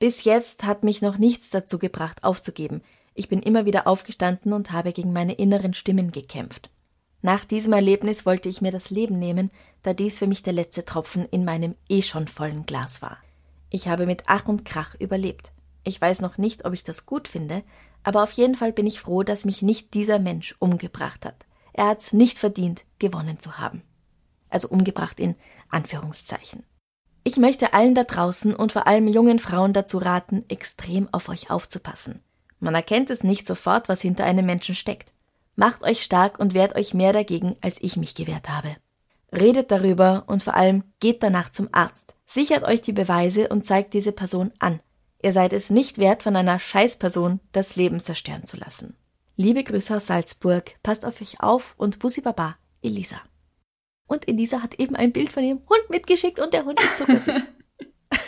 Bis 0.00 0.24
jetzt 0.24 0.64
hat 0.64 0.82
mich 0.82 1.02
noch 1.02 1.18
nichts 1.18 1.50
dazu 1.50 1.78
gebracht, 1.78 2.24
aufzugeben. 2.24 2.82
Ich 3.14 3.28
bin 3.28 3.42
immer 3.42 3.64
wieder 3.64 3.86
aufgestanden 3.86 4.52
und 4.52 4.72
habe 4.72 4.92
gegen 4.92 5.12
meine 5.12 5.34
inneren 5.34 5.72
Stimmen 5.72 6.10
gekämpft. 6.10 6.68
Nach 7.22 7.44
diesem 7.44 7.74
Erlebnis 7.74 8.26
wollte 8.26 8.48
ich 8.48 8.60
mir 8.60 8.72
das 8.72 8.90
Leben 8.90 9.20
nehmen, 9.20 9.52
da 9.84 9.94
dies 9.94 10.18
für 10.18 10.26
mich 10.26 10.42
der 10.42 10.54
letzte 10.54 10.84
Tropfen 10.84 11.26
in 11.30 11.44
meinem 11.44 11.76
eh 11.88 12.02
schon 12.02 12.26
vollen 12.26 12.66
Glas 12.66 13.02
war. 13.02 13.18
Ich 13.70 13.86
habe 13.86 14.04
mit 14.04 14.24
Ach 14.26 14.48
und 14.48 14.64
Krach 14.64 14.96
überlebt. 14.98 15.52
Ich 15.84 16.00
weiß 16.00 16.20
noch 16.20 16.38
nicht, 16.38 16.64
ob 16.64 16.72
ich 16.72 16.84
das 16.84 17.06
gut 17.06 17.28
finde, 17.28 17.62
aber 18.02 18.22
auf 18.22 18.32
jeden 18.32 18.54
Fall 18.54 18.72
bin 18.72 18.86
ich 18.86 19.00
froh, 19.00 19.22
dass 19.22 19.44
mich 19.44 19.62
nicht 19.62 19.94
dieser 19.94 20.18
Mensch 20.18 20.54
umgebracht 20.58 21.24
hat. 21.24 21.46
Er 21.72 21.86
hat's 21.86 22.12
nicht 22.12 22.38
verdient, 22.38 22.84
gewonnen 22.98 23.38
zu 23.38 23.58
haben. 23.58 23.82
Also 24.48 24.68
umgebracht 24.68 25.20
in 25.20 25.36
Anführungszeichen. 25.68 26.64
Ich 27.22 27.36
möchte 27.36 27.74
allen 27.74 27.94
da 27.94 28.04
draußen 28.04 28.54
und 28.54 28.72
vor 28.72 28.86
allem 28.86 29.06
jungen 29.06 29.38
Frauen 29.38 29.72
dazu 29.72 29.98
raten, 29.98 30.44
extrem 30.48 31.08
auf 31.12 31.28
euch 31.28 31.50
aufzupassen. 31.50 32.22
Man 32.58 32.74
erkennt 32.74 33.10
es 33.10 33.22
nicht 33.22 33.46
sofort, 33.46 33.88
was 33.88 34.00
hinter 34.00 34.24
einem 34.24 34.46
Menschen 34.46 34.74
steckt. 34.74 35.12
Macht 35.54 35.82
euch 35.82 36.02
stark 36.02 36.38
und 36.38 36.54
wehrt 36.54 36.74
euch 36.76 36.94
mehr 36.94 37.12
dagegen, 37.12 37.56
als 37.60 37.82
ich 37.82 37.96
mich 37.96 38.14
gewehrt 38.14 38.48
habe. 38.48 38.76
Redet 39.32 39.70
darüber 39.70 40.24
und 40.26 40.42
vor 40.42 40.54
allem 40.54 40.84
geht 40.98 41.22
danach 41.22 41.52
zum 41.52 41.68
Arzt. 41.72 42.14
Sichert 42.26 42.64
euch 42.64 42.80
die 42.80 42.92
Beweise 42.92 43.48
und 43.48 43.66
zeigt 43.66 43.94
diese 43.94 44.12
Person 44.12 44.52
an. 44.58 44.80
Ihr 45.22 45.32
seid 45.32 45.52
es 45.52 45.68
nicht 45.68 45.98
wert, 45.98 46.22
von 46.22 46.34
einer 46.34 46.58
Scheißperson 46.58 47.40
das 47.52 47.76
Leben 47.76 48.00
zerstören 48.00 48.44
zu 48.44 48.56
lassen. 48.56 48.96
Liebe 49.36 49.62
Grüße 49.62 49.94
aus 49.94 50.06
Salzburg, 50.06 50.76
passt 50.82 51.04
auf 51.04 51.20
euch 51.20 51.42
auf 51.42 51.74
und 51.76 51.98
Bussi 51.98 52.22
Baba, 52.22 52.56
Elisa. 52.82 53.20
Und 54.06 54.28
Elisa 54.28 54.62
hat 54.62 54.74
eben 54.74 54.96
ein 54.96 55.12
Bild 55.12 55.30
von 55.30 55.44
ihrem 55.44 55.60
Hund 55.68 55.90
mitgeschickt 55.90 56.40
und 56.40 56.54
der 56.54 56.64
Hund 56.64 56.80
ist 56.80 56.98
zuckersüß. 56.98 57.50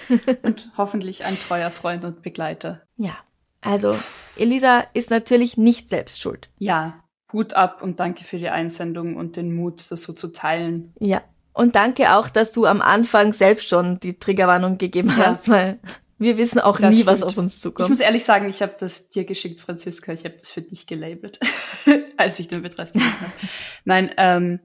und 0.42 0.70
hoffentlich 0.76 1.24
ein 1.24 1.38
treuer 1.38 1.70
Freund 1.70 2.04
und 2.04 2.22
Begleiter. 2.22 2.82
Ja, 2.96 3.16
also 3.62 3.98
Elisa 4.36 4.84
ist 4.92 5.10
natürlich 5.10 5.56
nicht 5.56 5.88
selbst 5.88 6.20
schuld. 6.20 6.50
Ja, 6.58 7.02
Hut 7.32 7.54
ab 7.54 7.82
und 7.82 8.00
danke 8.00 8.24
für 8.24 8.38
die 8.38 8.50
Einsendung 8.50 9.16
und 9.16 9.36
den 9.36 9.54
Mut, 9.54 9.90
das 9.90 10.02
so 10.02 10.12
zu 10.12 10.28
teilen. 10.28 10.92
Ja, 11.00 11.22
und 11.54 11.74
danke 11.74 12.14
auch, 12.14 12.28
dass 12.28 12.52
du 12.52 12.66
am 12.66 12.82
Anfang 12.82 13.32
selbst 13.32 13.68
schon 13.68 13.98
die 14.00 14.18
Triggerwarnung 14.18 14.78
gegeben 14.78 15.08
ja. 15.08 15.26
hast, 15.28 15.48
weil 15.48 15.80
wir 16.18 16.38
wissen 16.38 16.60
auch 16.60 16.78
das 16.78 16.90
nie, 16.90 17.02
stimmt. 17.02 17.08
was 17.08 17.22
auf 17.22 17.36
uns 17.36 17.60
zukommt. 17.60 17.86
Ich 17.86 17.90
muss 17.90 18.00
ehrlich 18.00 18.24
sagen, 18.24 18.48
ich 18.48 18.62
habe 18.62 18.74
das 18.78 19.10
dir 19.10 19.24
geschickt, 19.24 19.60
Franziska. 19.60 20.12
Ich 20.12 20.24
habe 20.24 20.36
das 20.38 20.50
für 20.50 20.62
dich 20.62 20.86
gelabelt, 20.86 21.40
als 22.16 22.38
ich 22.38 22.48
den 22.48 22.62
Betreff 22.62 22.92
gemacht 22.92 23.20
habe. 23.20 23.32
Nein, 23.84 24.10
ähm, 24.16 24.60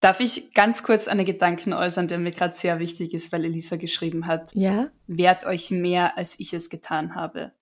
darf 0.00 0.20
ich 0.20 0.52
ganz 0.52 0.82
kurz 0.82 1.08
eine 1.08 1.24
Gedanken 1.24 1.72
äußern, 1.72 2.08
der 2.08 2.18
mir 2.18 2.32
gerade 2.32 2.54
sehr 2.54 2.78
wichtig 2.78 3.14
ist, 3.14 3.32
weil 3.32 3.44
Elisa 3.44 3.76
geschrieben 3.76 4.26
hat. 4.26 4.50
Ja. 4.54 4.90
Wehrt 5.06 5.44
euch 5.44 5.70
mehr, 5.70 6.18
als 6.18 6.38
ich 6.40 6.52
es 6.52 6.70
getan 6.70 7.14
habe. 7.14 7.52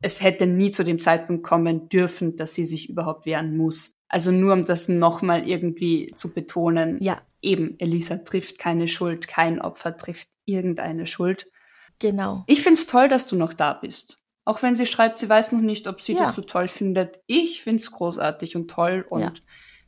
Es 0.00 0.22
hätte 0.22 0.46
nie 0.46 0.70
zu 0.70 0.84
dem 0.84 1.00
Zeitpunkt 1.00 1.42
kommen 1.42 1.88
dürfen, 1.88 2.36
dass 2.36 2.54
sie 2.54 2.66
sich 2.66 2.90
überhaupt 2.90 3.24
wehren 3.24 3.56
muss. 3.56 3.96
Also 4.08 4.30
nur 4.30 4.52
um 4.52 4.64
das 4.64 4.88
nochmal 4.88 5.48
irgendwie 5.48 6.12
zu 6.14 6.32
betonen. 6.32 7.02
Ja. 7.02 7.22
Eben, 7.40 7.78
Elisa 7.78 8.18
trifft 8.18 8.58
keine 8.58 8.88
Schuld, 8.88 9.26
kein 9.26 9.60
Opfer 9.60 9.96
trifft 9.96 10.28
irgendeine 10.44 11.06
Schuld. 11.06 11.50
Genau. 11.98 12.44
Ich 12.46 12.62
find's 12.62 12.86
toll, 12.86 13.08
dass 13.08 13.26
du 13.26 13.36
noch 13.36 13.52
da 13.52 13.72
bist. 13.72 14.18
Auch 14.44 14.62
wenn 14.62 14.74
sie 14.74 14.86
schreibt, 14.86 15.18
sie 15.18 15.28
weiß 15.28 15.52
noch 15.52 15.60
nicht, 15.60 15.88
ob 15.88 16.00
sie 16.00 16.12
ja. 16.12 16.20
das 16.20 16.34
so 16.34 16.42
toll 16.42 16.68
findet. 16.68 17.20
Ich 17.26 17.62
find's 17.62 17.90
großartig 17.90 18.54
und 18.54 18.70
toll 18.70 19.04
und 19.08 19.20
ja. 19.20 19.32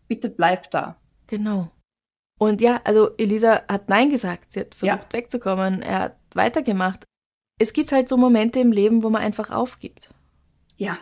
bitte 0.08 0.28
bleib 0.28 0.70
da. 0.70 1.00
Genau. 1.28 1.70
Und 2.38 2.60
ja, 2.60 2.80
also 2.84 3.10
Elisa 3.16 3.62
hat 3.68 3.88
Nein 3.88 4.10
gesagt. 4.10 4.52
Sie 4.52 4.60
hat 4.60 4.74
versucht 4.74 5.12
ja. 5.12 5.12
wegzukommen. 5.12 5.82
Er 5.82 5.98
hat 6.00 6.16
weitergemacht. 6.34 7.04
Es 7.60 7.72
gibt 7.72 7.92
halt 7.92 8.08
so 8.08 8.16
Momente 8.16 8.60
im 8.60 8.72
Leben, 8.72 9.02
wo 9.02 9.10
man 9.10 9.22
einfach 9.22 9.50
aufgibt. 9.50 10.10
Ja. 10.76 10.98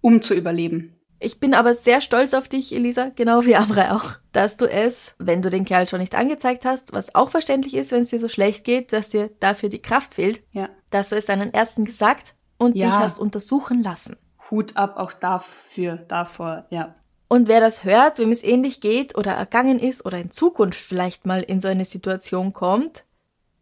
Um 0.00 0.22
zu 0.22 0.34
überleben. 0.34 0.98
Ich 1.24 1.38
bin 1.38 1.54
aber 1.54 1.72
sehr 1.74 2.00
stolz 2.00 2.34
auf 2.34 2.48
dich, 2.48 2.74
Elisa, 2.74 3.10
genau 3.14 3.44
wie 3.44 3.54
Amre 3.54 3.94
auch, 3.94 4.14
dass 4.32 4.56
du 4.56 4.68
es, 4.68 5.14
wenn 5.18 5.40
du 5.40 5.50
den 5.50 5.64
Kerl 5.64 5.86
schon 5.86 6.00
nicht 6.00 6.16
angezeigt 6.16 6.64
hast, 6.64 6.92
was 6.92 7.14
auch 7.14 7.30
verständlich 7.30 7.74
ist, 7.74 7.92
wenn 7.92 8.02
es 8.02 8.10
dir 8.10 8.18
so 8.18 8.28
schlecht 8.28 8.64
geht, 8.64 8.92
dass 8.92 9.10
dir 9.10 9.30
dafür 9.38 9.68
die 9.68 9.80
Kraft 9.80 10.14
fehlt, 10.14 10.42
ja. 10.50 10.68
dass 10.90 11.10
du 11.10 11.16
es 11.16 11.26
deinen 11.26 11.54
Ersten 11.54 11.84
gesagt 11.84 12.34
und 12.58 12.74
ja. 12.74 12.86
dich 12.86 12.96
hast 12.96 13.20
untersuchen 13.20 13.84
lassen. 13.84 14.16
Hut 14.50 14.76
ab 14.76 14.96
auch 14.96 15.12
dafür, 15.12 15.96
davor, 16.08 16.66
ja. 16.70 16.96
Und 17.28 17.48
wer 17.48 17.60
das 17.60 17.84
hört, 17.84 18.18
wem 18.18 18.32
es 18.32 18.42
ähnlich 18.42 18.80
geht 18.80 19.16
oder 19.16 19.32
ergangen 19.32 19.78
ist 19.78 20.04
oder 20.04 20.18
in 20.18 20.32
Zukunft 20.32 20.78
vielleicht 20.78 21.24
mal 21.24 21.42
in 21.42 21.60
so 21.60 21.68
eine 21.68 21.84
Situation 21.84 22.52
kommt, 22.52 23.04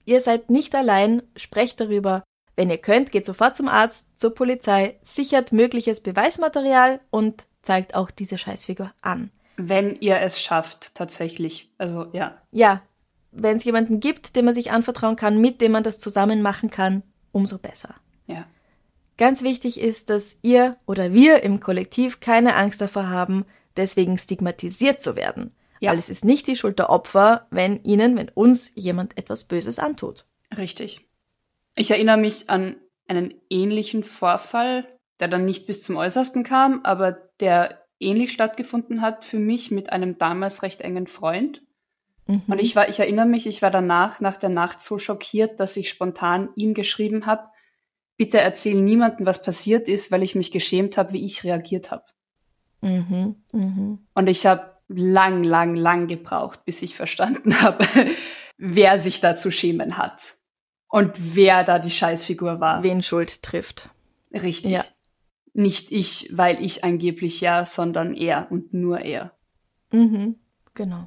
ihr 0.07 0.23
seid 0.23 0.49
nicht 0.49 0.75
allein, 0.75 1.23
sprecht 1.37 1.79
darüber, 1.79 2.25
wenn 2.57 2.71
ihr 2.71 2.79
könnt, 2.79 3.13
geht 3.13 3.27
sofort 3.27 3.57
zum 3.57 3.69
Arzt, 3.69 4.19
zur 4.19 4.35
Polizei, 4.35 4.99
sichert 5.03 5.53
mögliches 5.53 6.01
Beweismaterial 6.01 7.01
und 7.11 7.47
zeigt 7.63 7.95
auch 7.95 8.11
diese 8.11 8.39
Scheißfigur 8.39 8.93
an. 9.03 9.31
Wenn 9.57 9.97
ihr 9.97 10.21
es 10.21 10.41
schafft, 10.41 10.95
tatsächlich. 10.95 11.71
Also 11.79 12.07
ja. 12.13 12.41
Ja, 12.51 12.83
wenn 13.33 13.57
es 13.57 13.65
jemanden 13.65 14.01
gibt, 14.01 14.37
dem 14.37 14.47
man 14.47 14.55
sich 14.55 14.73
anvertrauen 14.73 15.17
kann, 15.17 15.41
mit 15.41 15.61
dem 15.61 15.73
man 15.73 15.85
das 15.85 15.99
zusammen 15.99 16.43
machen 16.43 16.71
kann, 16.71 17.03
umso 17.33 17.59
besser. 17.59 17.95
Ja. 18.27 18.47
Ganz 19.19 19.43
wichtig 19.43 19.81
ist, 19.81 20.11
dass 20.11 20.37
ihr 20.43 20.77
oder 20.87 21.13
wir 21.13 21.43
im 21.43 21.61
Kollektiv 21.61 22.21
keine 22.21 22.57
Angst 22.57 22.81
davor 22.81 23.09
haben, 23.09 23.45
deswegen 23.77 24.17
stigmatisiert 24.19 25.01
zu 25.01 25.15
werden. 25.15 25.55
Ja. 25.79 25.91
Weil 25.91 25.99
es 25.99 26.09
ist 26.09 26.25
nicht 26.25 26.47
die 26.47 26.57
Schuld 26.57 26.79
der 26.79 26.91
Opfer, 26.91 27.47
wenn 27.51 27.83
ihnen, 27.85 28.17
wenn 28.17 28.29
uns 28.31 28.71
jemand 28.75 29.17
etwas 29.17 29.45
Böses 29.45 29.79
antut. 29.79 30.25
Richtig. 30.57 31.07
Ich 31.77 31.91
erinnere 31.91 32.17
mich 32.17 32.51
an 32.51 32.77
einen 33.07 33.35
ähnlichen 33.49 34.05
Vorfall, 34.05 34.87
der 35.21 35.29
dann 35.29 35.45
nicht 35.45 35.67
bis 35.67 35.83
zum 35.83 35.97
Äußersten 35.97 36.45
kam, 36.45 36.81
aber 36.83 37.13
der 37.41 37.85
ähnlich 37.99 38.33
stattgefunden 38.33 39.03
hat 39.03 39.25
für 39.25 39.39
mich 39.39 39.71
mit 39.71 39.93
einem 39.93 40.19
damals 40.19 40.63
recht 40.63 40.81
engen 40.81 41.07
Freund. 41.07 41.63
Mhm. 42.27 42.43
Und 42.47 42.61
ich 42.61 42.75
war, 42.75 42.89
ich 42.89 42.99
erinnere 42.99 43.27
mich, 43.27 43.47
ich 43.47 43.63
war 43.63 43.71
danach, 43.71 44.21
nach 44.21 44.37
der 44.37 44.49
Nacht 44.49 44.81
so 44.81 44.99
schockiert, 44.99 45.61
dass 45.61 45.77
ich 45.77 45.91
spontan 45.91 46.49
ihm 46.57 46.75
geschrieben 46.75 47.27
habe, 47.27 47.49
bitte 48.17 48.41
erzähl 48.41 48.81
niemandem, 48.81 49.27
was 49.27 49.43
passiert 49.43 49.89
ist, 49.89 50.11
weil 50.11 50.23
ich 50.23 50.35
mich 50.35 50.51
geschämt 50.51 50.97
habe, 50.97 51.13
wie 51.13 51.25
ich 51.25 51.45
reagiert 51.45 51.91
habe. 51.91 52.05
Mhm. 52.81 53.37
Mhm. 53.53 54.07
Und 54.15 54.29
ich 54.29 54.47
habe 54.47 54.77
lang, 54.89 55.45
lang, 55.45 55.75
lang 55.75 56.07
gebraucht, 56.09 56.65
bis 56.65 56.83
ich 56.83 56.95
verstanden 56.95 57.61
habe, 57.61 57.85
wer 58.59 58.99
sich 58.99 59.21
da 59.21 59.37
zu 59.37 59.51
schämen 59.51 59.97
hat. 59.97 60.35
Und 60.89 61.13
wer 61.17 61.63
da 61.63 61.79
die 61.79 61.91
Scheißfigur 61.91 62.59
war. 62.59 62.83
Wen 62.83 63.03
Schuld 63.03 63.43
trifft. 63.43 63.91
Richtig. 64.33 64.73
Ja. 64.73 64.85
Nicht 65.61 65.93
ich, 65.93 66.31
weil 66.33 66.65
ich 66.65 66.85
angeblich 66.85 67.43
ja, 67.43 67.67
sondern 67.67 68.15
er 68.15 68.51
und 68.51 68.73
nur 68.73 69.01
er. 69.01 69.37
Mhm, 69.93 70.37
genau. 70.73 71.07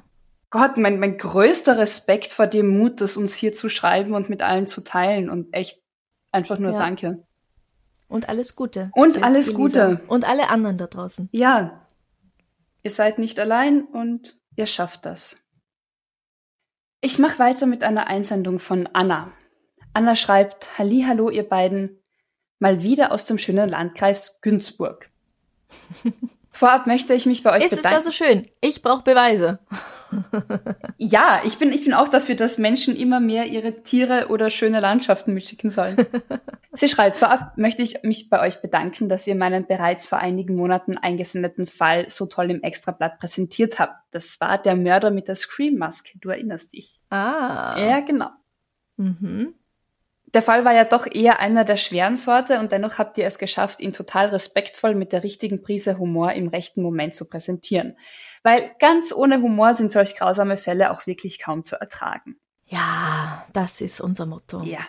Gott, 0.50 0.76
mein, 0.76 1.00
mein 1.00 1.18
größter 1.18 1.76
Respekt 1.76 2.28
vor 2.28 2.46
dem 2.46 2.68
Mut, 2.68 3.00
das 3.00 3.16
uns 3.16 3.34
hier 3.34 3.52
zu 3.52 3.68
schreiben 3.68 4.14
und 4.14 4.30
mit 4.30 4.42
allen 4.42 4.68
zu 4.68 4.82
teilen 4.82 5.28
und 5.28 5.52
echt 5.52 5.82
einfach 6.30 6.60
nur 6.60 6.70
ja. 6.70 6.78
Danke. 6.78 7.26
Und 8.06 8.28
alles 8.28 8.54
Gute. 8.54 8.92
Und 8.94 9.24
alles 9.24 9.48
Elisa. 9.48 9.56
Gute. 9.56 10.00
Und 10.06 10.24
alle 10.24 10.50
anderen 10.50 10.78
da 10.78 10.86
draußen. 10.86 11.28
Ja. 11.32 11.88
Ihr 12.84 12.92
seid 12.92 13.18
nicht 13.18 13.40
allein 13.40 13.82
und 13.82 14.38
ihr 14.54 14.66
schafft 14.66 15.04
das. 15.04 15.42
Ich 17.00 17.18
mache 17.18 17.40
weiter 17.40 17.66
mit 17.66 17.82
einer 17.82 18.06
Einsendung 18.06 18.60
von 18.60 18.88
Anna. 18.92 19.32
Anna 19.94 20.14
schreibt, 20.14 20.78
hallo 20.78 21.28
ihr 21.28 21.48
beiden 21.48 22.03
mal 22.64 22.82
wieder 22.82 23.12
aus 23.12 23.26
dem 23.26 23.36
schönen 23.36 23.68
Landkreis 23.68 24.40
Günzburg. 24.40 25.10
Vorab 26.50 26.86
möchte 26.86 27.12
ich 27.12 27.26
mich 27.26 27.42
bei 27.42 27.52
euch 27.52 27.64
Ist 27.64 27.72
es 27.72 27.78
bedanken. 27.78 27.98
da 27.98 28.02
so 28.02 28.10
schön? 28.10 28.48
Ich 28.62 28.82
brauche 28.82 29.02
Beweise. 29.02 29.60
Ja, 30.96 31.40
ich 31.44 31.58
bin, 31.58 31.72
ich 31.72 31.82
bin 31.82 31.92
auch 31.92 32.06
dafür, 32.06 32.36
dass 32.36 32.56
Menschen 32.58 32.94
immer 32.94 33.18
mehr 33.18 33.46
ihre 33.46 33.82
Tiere 33.82 34.28
oder 34.28 34.48
schöne 34.48 34.78
Landschaften 34.78 35.34
mitschicken 35.34 35.70
sollen. 35.70 35.96
Sie 36.72 36.88
schreibt, 36.88 37.18
vorab 37.18 37.58
möchte 37.58 37.82
ich 37.82 38.04
mich 38.04 38.30
bei 38.30 38.40
euch 38.40 38.62
bedanken, 38.62 39.08
dass 39.08 39.26
ihr 39.26 39.34
meinen 39.34 39.66
bereits 39.66 40.06
vor 40.06 40.18
einigen 40.18 40.54
Monaten 40.54 40.96
eingesendeten 40.96 41.66
Fall 41.66 42.08
so 42.08 42.26
toll 42.26 42.52
im 42.52 42.62
Extrablatt 42.62 43.18
präsentiert 43.18 43.80
habt. 43.80 43.96
Das 44.12 44.40
war 44.40 44.56
der 44.56 44.76
Mörder 44.76 45.10
mit 45.10 45.26
der 45.26 45.34
Scream-Maske, 45.34 46.16
du 46.20 46.28
erinnerst 46.28 46.74
dich. 46.74 47.00
Ah. 47.10 47.76
Ja, 47.76 47.98
genau. 47.98 48.28
Mhm. 48.96 49.56
Der 50.34 50.42
Fall 50.42 50.64
war 50.64 50.74
ja 50.74 50.84
doch 50.84 51.06
eher 51.06 51.38
einer 51.38 51.64
der 51.64 51.76
schweren 51.76 52.16
Sorte 52.16 52.58
und 52.58 52.72
dennoch 52.72 52.98
habt 52.98 53.16
ihr 53.18 53.26
es 53.26 53.38
geschafft, 53.38 53.80
ihn 53.80 53.92
total 53.92 54.28
respektvoll 54.28 54.96
mit 54.96 55.12
der 55.12 55.22
richtigen 55.22 55.62
Prise 55.62 55.96
Humor 55.96 56.32
im 56.32 56.48
rechten 56.48 56.82
Moment 56.82 57.14
zu 57.14 57.28
präsentieren. 57.28 57.96
Weil 58.42 58.72
ganz 58.80 59.12
ohne 59.12 59.40
Humor 59.40 59.74
sind 59.74 59.92
solch 59.92 60.16
grausame 60.16 60.56
Fälle 60.56 60.90
auch 60.90 61.06
wirklich 61.06 61.40
kaum 61.40 61.64
zu 61.64 61.76
ertragen. 61.76 62.36
Ja, 62.66 63.46
das 63.52 63.80
ist 63.80 64.00
unser 64.00 64.26
Motto. 64.26 64.62
Ja. 64.64 64.80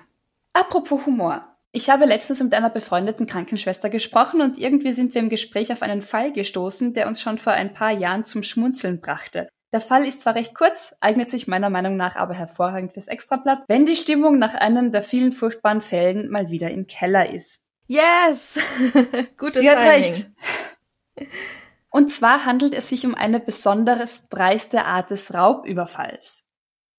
Apropos 0.54 1.06
Humor. 1.06 1.56
Ich 1.72 1.90
habe 1.90 2.06
letztens 2.06 2.42
mit 2.42 2.54
einer 2.54 2.70
befreundeten 2.70 3.28
Krankenschwester 3.28 3.90
gesprochen 3.90 4.42
und 4.42 4.58
irgendwie 4.58 4.94
sind 4.94 5.14
wir 5.14 5.22
im 5.22 5.30
Gespräch 5.30 5.72
auf 5.72 5.84
einen 5.84 6.02
Fall 6.02 6.32
gestoßen, 6.32 6.94
der 6.94 7.06
uns 7.06 7.22
schon 7.22 7.38
vor 7.38 7.54
ein 7.54 7.74
paar 7.74 7.92
Jahren 7.92 8.24
zum 8.24 8.42
Schmunzeln 8.44 9.00
brachte. 9.00 9.50
Der 9.76 9.82
Fall 9.82 10.08
ist 10.08 10.22
zwar 10.22 10.36
recht 10.36 10.56
kurz, 10.56 10.96
eignet 11.02 11.30
sich 11.30 11.48
meiner 11.48 11.70
Meinung 11.70 11.98
nach 11.98 12.16
aber 12.16 12.34
hervorragend 12.34 12.94
fürs 12.94 13.10
Extrablatt, 13.10 13.66
wenn 13.68 13.86
die 13.86 13.98
Stimmung 13.98 14.40
nach 14.40 14.54
einem 14.54 14.94
der 14.94 15.04
vielen 15.04 15.34
furchtbaren 15.34 15.82
Fällen 15.82 16.30
mal 16.30 16.50
wieder 16.50 16.72
im 16.72 16.88
Keller 16.88 17.30
ist. 17.30 17.66
Yes! 17.88 18.58
Gutes 19.38 19.60
Sie 19.60 19.70
hat 19.70 19.80
Timing. 19.80 19.92
recht. 19.92 20.32
Und 21.90 22.10
zwar 22.10 22.46
handelt 22.46 22.74
es 22.74 22.88
sich 22.88 23.06
um 23.06 23.16
eine 23.16 23.42
besonders 23.42 24.30
dreiste 24.30 24.86
Art 24.86 25.12
des 25.12 25.34
Raubüberfalls. 25.34 26.46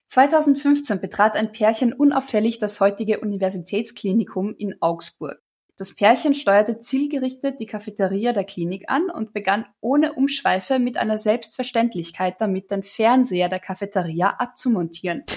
2015 0.09 1.01
betrat 1.01 1.35
ein 1.35 1.53
Pärchen 1.53 1.95
unauffällig 1.95 2.59
das 2.59 2.81
heutige 2.81 3.21
Universitätsklinikum 3.21 4.55
in 4.55 4.83
Augsburg. 4.83 5.41
Das 5.79 5.95
Pärchen 5.95 6.35
steuerte 6.35 6.79
zielgerichtet 6.79 7.61
die 7.61 7.67
Cafeteria 7.67 8.33
der 8.33 8.45
Klinik 8.45 8.85
an 8.89 9.11
und 9.11 9.35
begann 9.35 9.67
ohne 9.81 10.15
Umschweife 10.15 10.79
mit 10.79 10.97
einer 10.97 11.19
Selbstverständlichkeit 11.19 12.37
damit, 12.41 12.71
den 12.71 12.83
Fernseher 12.83 13.51
der 13.51 13.61
Cafeteria 13.61 14.37
abzumontieren. 14.39 15.25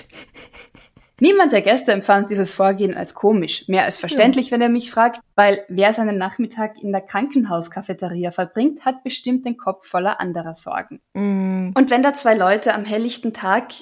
Niemand 1.22 1.52
der 1.52 1.62
Gäste 1.62 1.92
empfand 1.92 2.30
dieses 2.30 2.54
Vorgehen 2.54 2.96
als 2.96 3.14
komisch, 3.14 3.68
mehr 3.68 3.84
als 3.84 3.98
verständlich, 3.98 4.52
wenn 4.52 4.62
er 4.62 4.70
mich 4.70 4.90
fragt, 4.90 5.20
weil 5.36 5.66
wer 5.68 5.92
seinen 5.92 6.18
Nachmittag 6.18 6.82
in 6.82 6.94
der 6.94 7.02
Krankenhauskafeteria 7.02 8.32
verbringt, 8.32 8.86
hat 8.86 9.04
bestimmt 9.04 9.46
den 9.46 9.58
Kopf 9.58 9.86
voller 9.86 10.22
anderer 10.22 10.56
Sorgen. 10.56 11.02
Mm, 11.14 11.72
Und 11.76 11.90
wenn 11.90 12.02
da 12.02 12.14
zwei 12.14 12.36
Leute 12.36 12.74
am 12.74 12.86
helllichten 12.86 13.34
Tag 13.34 13.74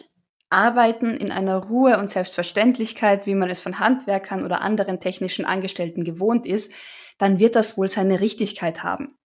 arbeiten 0.50 1.16
in 1.16 1.32
einer 1.32 1.58
Ruhe 1.58 1.98
und 1.98 2.10
Selbstverständlichkeit, 2.10 3.26
wie 3.26 3.36
man 3.36 3.50
es 3.50 3.60
von 3.60 3.80
Handwerkern 3.80 4.44
oder 4.46 4.62
anderen 4.62 5.00
technischen 5.00 5.46
Angestellten 5.46 6.04
gewohnt 6.04 6.46
ist, 6.46 6.74
dann 7.18 7.40
wird 7.40 7.56
das 7.56 7.78
wohl 7.78 7.88
seine 7.88 8.20
Richtigkeit 8.20 8.84
haben. 8.84 9.18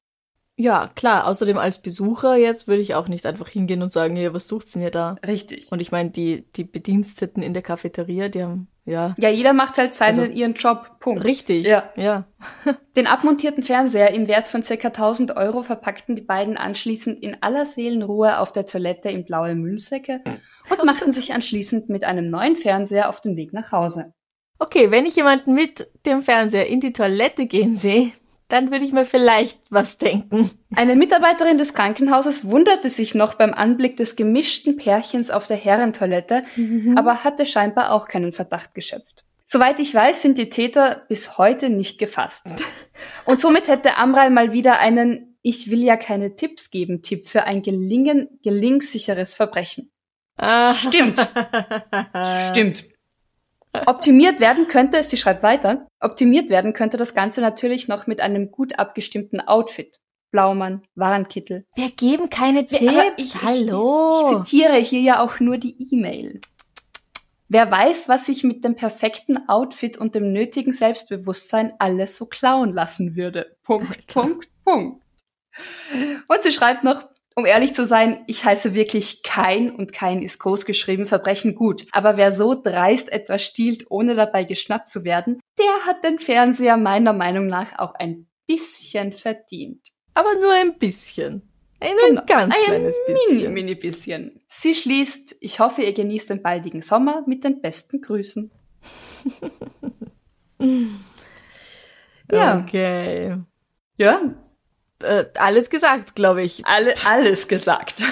ja, 0.56 0.90
klar. 0.94 1.26
Außerdem 1.26 1.58
als 1.58 1.80
Besucher 1.80 2.36
jetzt 2.36 2.68
würde 2.68 2.82
ich 2.82 2.94
auch 2.94 3.08
nicht 3.08 3.26
einfach 3.26 3.48
hingehen 3.48 3.82
und 3.82 3.92
sagen, 3.92 4.16
hier, 4.16 4.34
was 4.34 4.48
sucht's 4.48 4.72
denn 4.72 4.82
ihr 4.82 4.90
da? 4.90 5.16
Richtig. 5.26 5.70
Und 5.70 5.80
ich 5.80 5.92
meine, 5.92 6.10
die, 6.10 6.50
die 6.52 6.64
Bediensteten 6.64 7.42
in 7.42 7.54
der 7.54 7.62
Cafeteria, 7.62 8.28
die 8.28 8.42
haben, 8.42 8.68
ja, 8.84 9.14
ja, 9.18 9.28
jeder 9.28 9.52
macht 9.52 9.78
halt 9.78 9.94
seinen 9.94 10.20
Also- 10.20 10.32
ihren 10.32 10.54
Job. 10.54 10.98
Punkt. 11.00 11.24
richtig. 11.24 11.66
Ja. 11.66 11.90
Ja. 11.96 12.24
Den 12.96 13.06
abmontierten 13.06 13.62
Fernseher 13.62 14.12
im 14.12 14.28
Wert 14.28 14.48
von 14.48 14.62
ca. 14.62 14.74
1000 14.88 15.36
Euro 15.36 15.62
verpackten 15.62 16.16
die 16.16 16.22
beiden 16.22 16.56
anschließend 16.56 17.22
in 17.22 17.36
aller 17.42 17.64
Seelenruhe 17.66 18.38
auf 18.38 18.52
der 18.52 18.66
Toilette 18.66 19.08
in 19.10 19.24
blaue 19.24 19.54
Müllsäcke 19.54 20.20
und 20.70 20.84
machten 20.84 21.12
sich 21.12 21.32
anschließend 21.32 21.88
mit 21.88 22.04
einem 22.04 22.28
neuen 22.30 22.56
Fernseher 22.56 23.08
auf 23.08 23.20
den 23.20 23.36
Weg 23.36 23.52
nach 23.52 23.72
Hause. 23.72 24.12
Okay, 24.58 24.90
wenn 24.90 25.06
ich 25.06 25.16
jemanden 25.16 25.54
mit 25.54 25.88
dem 26.06 26.22
Fernseher 26.22 26.66
in 26.68 26.80
die 26.80 26.92
Toilette 26.92 27.46
gehen 27.46 27.74
sehe, 27.76 28.12
dann 28.52 28.70
würde 28.70 28.84
ich 28.84 28.92
mir 28.92 29.06
vielleicht 29.06 29.58
was 29.70 29.96
denken. 29.96 30.50
Eine 30.76 30.94
Mitarbeiterin 30.94 31.56
des 31.56 31.72
Krankenhauses 31.72 32.44
wunderte 32.44 32.90
sich 32.90 33.14
noch 33.14 33.34
beim 33.34 33.54
Anblick 33.54 33.96
des 33.96 34.14
gemischten 34.14 34.76
Pärchens 34.76 35.30
auf 35.30 35.46
der 35.46 35.56
Herrentoilette, 35.56 36.44
aber 36.96 37.24
hatte 37.24 37.46
scheinbar 37.46 37.92
auch 37.92 38.08
keinen 38.08 38.32
Verdacht 38.32 38.74
geschöpft. 38.74 39.24
Soweit 39.46 39.80
ich 39.80 39.94
weiß, 39.94 40.22
sind 40.22 40.38
die 40.38 40.50
Täter 40.50 41.04
bis 41.08 41.38
heute 41.38 41.70
nicht 41.70 41.98
gefasst. 41.98 42.52
Und 43.24 43.40
somit 43.40 43.68
hätte 43.68 43.96
Amrei 43.96 44.30
mal 44.30 44.52
wieder 44.52 44.78
einen 44.78 45.36
Ich 45.42 45.70
will 45.70 45.82
ja 45.82 45.96
keine 45.96 46.36
Tipps 46.36 46.70
geben 46.70 47.02
Tipp 47.02 47.26
für 47.26 47.44
ein 47.44 47.62
gelingen, 47.62 48.38
gelingsicheres 48.42 49.34
Verbrechen. 49.34 49.90
Ah. 50.36 50.72
Stimmt. 50.74 51.26
Stimmt. 52.50 52.84
Optimiert 53.86 54.38
werden 54.40 54.68
könnte, 54.68 55.02
sie 55.02 55.16
schreibt 55.16 55.42
weiter, 55.42 55.86
optimiert 56.00 56.50
werden 56.50 56.72
könnte 56.74 56.96
das 56.98 57.14
Ganze 57.14 57.40
natürlich 57.40 57.88
noch 57.88 58.06
mit 58.06 58.20
einem 58.20 58.50
gut 58.50 58.78
abgestimmten 58.78 59.40
Outfit. 59.40 59.98
Blaumann, 60.30 60.82
Warenkittel. 60.94 61.66
Wir 61.74 61.90
geben 61.90 62.30
keine 62.30 62.64
Tipps. 62.64 62.86
Aber 62.88 63.04
ich- 63.16 63.34
ich- 63.34 63.42
Hallo. 63.42 64.30
Ich 64.42 64.44
zitiere 64.50 64.76
hier 64.76 65.00
ja 65.00 65.20
auch 65.20 65.40
nur 65.40 65.58
die 65.58 65.76
E-Mail. 65.90 66.40
Wer 67.48 67.70
weiß, 67.70 68.08
was 68.08 68.26
sich 68.26 68.44
mit 68.44 68.64
dem 68.64 68.74
perfekten 68.76 69.46
Outfit 69.48 69.98
und 69.98 70.14
dem 70.14 70.32
nötigen 70.32 70.72
Selbstbewusstsein 70.72 71.74
alles 71.78 72.16
so 72.16 72.24
klauen 72.26 72.72
lassen 72.72 73.14
würde. 73.14 73.56
Punkt, 73.62 74.06
Punkt, 74.06 74.48
Punkt. 74.64 75.02
Und 76.28 76.42
sie 76.42 76.52
schreibt 76.52 76.82
noch, 76.82 77.04
um 77.36 77.46
ehrlich 77.46 77.74
zu 77.74 77.84
sein, 77.84 78.22
ich 78.26 78.44
heiße 78.44 78.74
wirklich 78.74 79.22
kein 79.22 79.70
und 79.70 79.92
kein 79.92 80.22
ist 80.22 80.38
groß 80.38 80.64
geschrieben 80.66 81.06
Verbrechen 81.06 81.54
gut. 81.54 81.86
Aber 81.92 82.16
wer 82.16 82.32
so 82.32 82.54
dreist 82.60 83.10
etwas 83.12 83.42
stiehlt, 83.44 83.86
ohne 83.90 84.14
dabei 84.14 84.44
geschnappt 84.44 84.88
zu 84.88 85.04
werden, 85.04 85.40
der 85.58 85.86
hat 85.86 86.04
den 86.04 86.18
Fernseher 86.18 86.76
meiner 86.76 87.12
Meinung 87.12 87.46
nach 87.46 87.78
auch 87.78 87.94
ein 87.94 88.26
bisschen 88.46 89.12
verdient. 89.12 89.88
Aber 90.14 90.34
nur 90.40 90.52
ein 90.52 90.78
bisschen. 90.78 91.48
Ein, 91.80 91.96
Genau. 92.08 92.22
ganz 92.26 92.54
Ein 92.54 92.62
kleines 92.62 92.96
Mini, 93.08 93.18
bisschen. 93.34 93.54
mini 93.54 93.74
bisschen. 93.74 94.40
Sie 94.48 94.74
schließt, 94.74 95.36
ich 95.40 95.58
hoffe, 95.58 95.82
ihr 95.82 95.92
genießt 95.92 96.30
den 96.30 96.40
baldigen 96.42 96.80
Sommer 96.80 97.24
mit 97.26 97.42
den 97.42 97.60
besten 97.60 98.00
Grüßen. 98.00 98.52
ja. 102.30 102.58
Okay. 102.60 103.36
Ja, 103.96 104.20
Äh, 105.02 105.26
alles 105.38 105.70
gesagt, 105.70 106.14
glaube 106.14 106.42
ich. 106.42 106.64
alle, 106.66 106.94
alles 107.08 107.48
gesagt. 107.48 108.02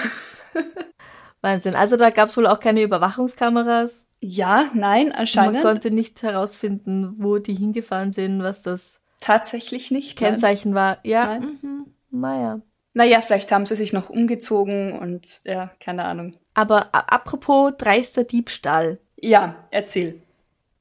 Wahnsinn. 1.41 1.75
Also 1.75 1.97
da 1.97 2.09
gab 2.11 2.29
es 2.29 2.37
wohl 2.37 2.47
auch 2.47 2.59
keine 2.59 2.81
Überwachungskameras. 2.83 4.05
ja, 4.19 4.69
nein, 4.73 5.07
Man 5.07 5.15
anscheinend 5.15 5.61
konnte 5.63 5.91
nicht 5.91 6.21
herausfinden, 6.21 7.15
wo 7.17 7.39
die 7.39 7.55
hingefahren 7.55 8.13
sind, 8.13 8.43
was 8.43 8.61
das 8.61 8.99
tatsächlich 9.19 9.91
nicht. 9.91 10.19
Nein. 10.21 10.31
Kennzeichen 10.31 10.75
war. 10.75 10.99
Ja, 11.03 11.25
Nein. 11.25 11.59
mhm. 11.61 11.85
naja. 12.11 12.61
Naja, 12.93 13.21
vielleicht 13.21 13.51
haben 13.51 13.65
sie 13.65 13.75
sich 13.75 13.93
noch 13.93 14.09
umgezogen 14.09 14.99
und 14.99 15.39
ja, 15.45 15.71
keine 15.79 16.03
Ahnung. 16.03 16.35
Aber 16.53 16.89
apropos 16.91 17.71
dreister 17.77 18.25
Diebstahl. 18.25 18.99
Ja, 19.15 19.55
erzähl. 19.71 20.21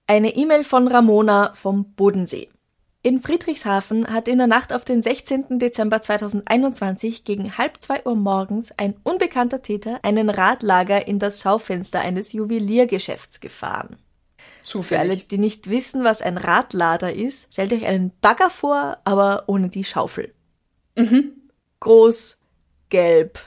Eine 0.08 0.34
E-Mail 0.34 0.64
von 0.64 0.88
Ramona 0.88 1.52
vom 1.54 1.94
Bodensee. 1.94 2.48
In 3.02 3.22
Friedrichshafen 3.22 4.08
hat 4.08 4.28
in 4.28 4.36
der 4.36 4.46
Nacht 4.46 4.74
auf 4.74 4.84
den 4.84 5.02
16. 5.02 5.58
Dezember 5.58 6.02
2021 6.02 7.24
gegen 7.24 7.56
halb 7.56 7.80
zwei 7.80 8.04
Uhr 8.04 8.14
morgens 8.14 8.72
ein 8.76 8.94
unbekannter 9.04 9.62
Täter 9.62 10.00
einen 10.02 10.28
Radlager 10.28 11.08
in 11.08 11.18
das 11.18 11.40
Schaufenster 11.40 12.00
eines 12.00 12.34
Juweliergeschäfts 12.34 13.40
gefahren. 13.40 13.96
Für 14.62 14.98
alle, 14.98 15.12
Zufällig. 15.12 15.28
die 15.28 15.38
nicht 15.38 15.70
wissen, 15.70 16.04
was 16.04 16.20
ein 16.20 16.36
Radlader 16.36 17.14
ist, 17.14 17.54
stellt 17.54 17.72
euch 17.72 17.86
einen 17.86 18.12
Bagger 18.20 18.50
vor, 18.50 18.98
aber 19.04 19.44
ohne 19.46 19.70
die 19.70 19.84
Schaufel. 19.84 20.34
Mhm. 20.94 21.32
Groß, 21.80 22.44
gelb, 22.90 23.38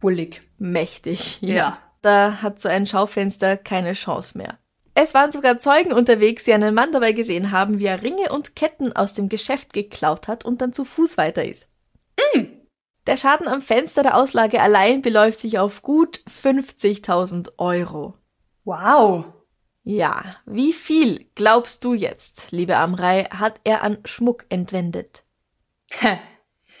Bullig. 0.00 0.42
mächtig. 0.58 1.40
Ja. 1.40 1.78
Da 2.02 2.42
hat 2.42 2.60
so 2.60 2.68
ein 2.68 2.86
Schaufenster 2.86 3.56
keine 3.56 3.94
Chance 3.94 4.36
mehr. 4.36 4.58
Es 5.00 5.14
waren 5.14 5.30
sogar 5.30 5.60
Zeugen 5.60 5.92
unterwegs, 5.92 6.42
die 6.42 6.52
einen 6.52 6.74
Mann 6.74 6.90
dabei 6.90 7.12
gesehen 7.12 7.52
haben, 7.52 7.78
wie 7.78 7.84
er 7.84 8.02
Ringe 8.02 8.32
und 8.32 8.56
Ketten 8.56 8.92
aus 8.92 9.14
dem 9.14 9.28
Geschäft 9.28 9.72
geklaut 9.72 10.26
hat 10.26 10.44
und 10.44 10.60
dann 10.60 10.72
zu 10.72 10.84
Fuß 10.84 11.16
weiter 11.16 11.44
ist. 11.44 11.68
Der 13.06 13.16
Schaden 13.16 13.46
am 13.46 13.62
Fenster 13.62 14.02
der 14.02 14.16
Auslage 14.16 14.60
allein 14.60 15.00
beläuft 15.00 15.38
sich 15.38 15.60
auf 15.60 15.82
gut 15.82 16.20
50.000 16.28 17.52
Euro. 17.58 18.14
Wow. 18.64 19.26
Ja, 19.84 20.36
wie 20.46 20.72
viel 20.72 21.26
glaubst 21.36 21.84
du 21.84 21.94
jetzt, 21.94 22.50
liebe 22.50 22.76
Amrei, 22.76 23.22
hat 23.30 23.60
er 23.62 23.84
an 23.84 23.98
Schmuck 24.04 24.46
entwendet? 24.48 25.22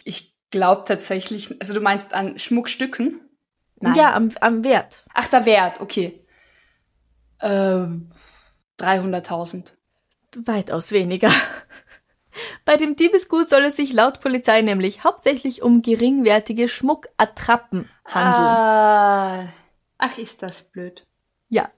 Ich 0.04 0.34
glaube 0.50 0.82
tatsächlich, 0.88 1.54
also 1.60 1.72
du 1.72 1.80
meinst 1.80 2.14
an 2.14 2.36
Schmuckstücken? 2.38 3.20
Nein. 3.76 3.94
Ja, 3.94 4.14
am, 4.14 4.30
am 4.40 4.64
Wert. 4.64 5.04
Ach, 5.14 5.28
der 5.28 5.46
Wert, 5.46 5.80
okay. 5.80 6.24
Ähm, 7.40 8.10
300.000. 8.78 9.64
Weitaus 10.44 10.92
weniger. 10.92 11.30
Bei 12.64 12.76
dem 12.76 12.96
Diebesgut 12.96 13.48
soll 13.48 13.64
es 13.64 13.76
sich 13.76 13.92
laut 13.92 14.20
Polizei 14.20 14.62
nämlich 14.62 15.04
hauptsächlich 15.04 15.62
um 15.62 15.82
geringwertige 15.82 16.68
Schmuckattrappen 16.68 17.88
handeln. 18.04 18.46
Ah, 18.46 19.48
ach, 19.98 20.18
ist 20.18 20.42
das 20.42 20.70
blöd. 20.70 21.06
Ja. 21.48 21.70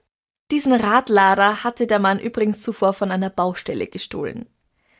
Diesen 0.51 0.73
Radlader 0.73 1.63
hatte 1.63 1.87
der 1.87 1.99
Mann 1.99 2.19
übrigens 2.19 2.61
zuvor 2.61 2.93
von 2.93 3.09
einer 3.09 3.29
Baustelle 3.29 3.87
gestohlen. 3.87 4.47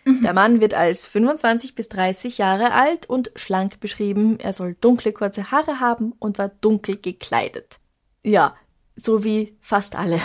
Der 0.05 0.33
Mann 0.33 0.61
wird 0.61 0.73
als 0.73 1.05
25 1.05 1.75
bis 1.75 1.89
30 1.89 2.39
Jahre 2.39 2.71
alt 2.71 3.07
und 3.07 3.31
schlank 3.35 3.79
beschrieben. 3.79 4.39
Er 4.39 4.53
soll 4.53 4.73
dunkle 4.73 5.13
kurze 5.13 5.51
Haare 5.51 5.79
haben 5.79 6.13
und 6.17 6.39
war 6.39 6.49
dunkel 6.49 6.97
gekleidet. 6.97 7.79
Ja, 8.23 8.55
so 8.95 9.23
wie 9.23 9.57
fast 9.61 9.95
alle. 9.95 10.19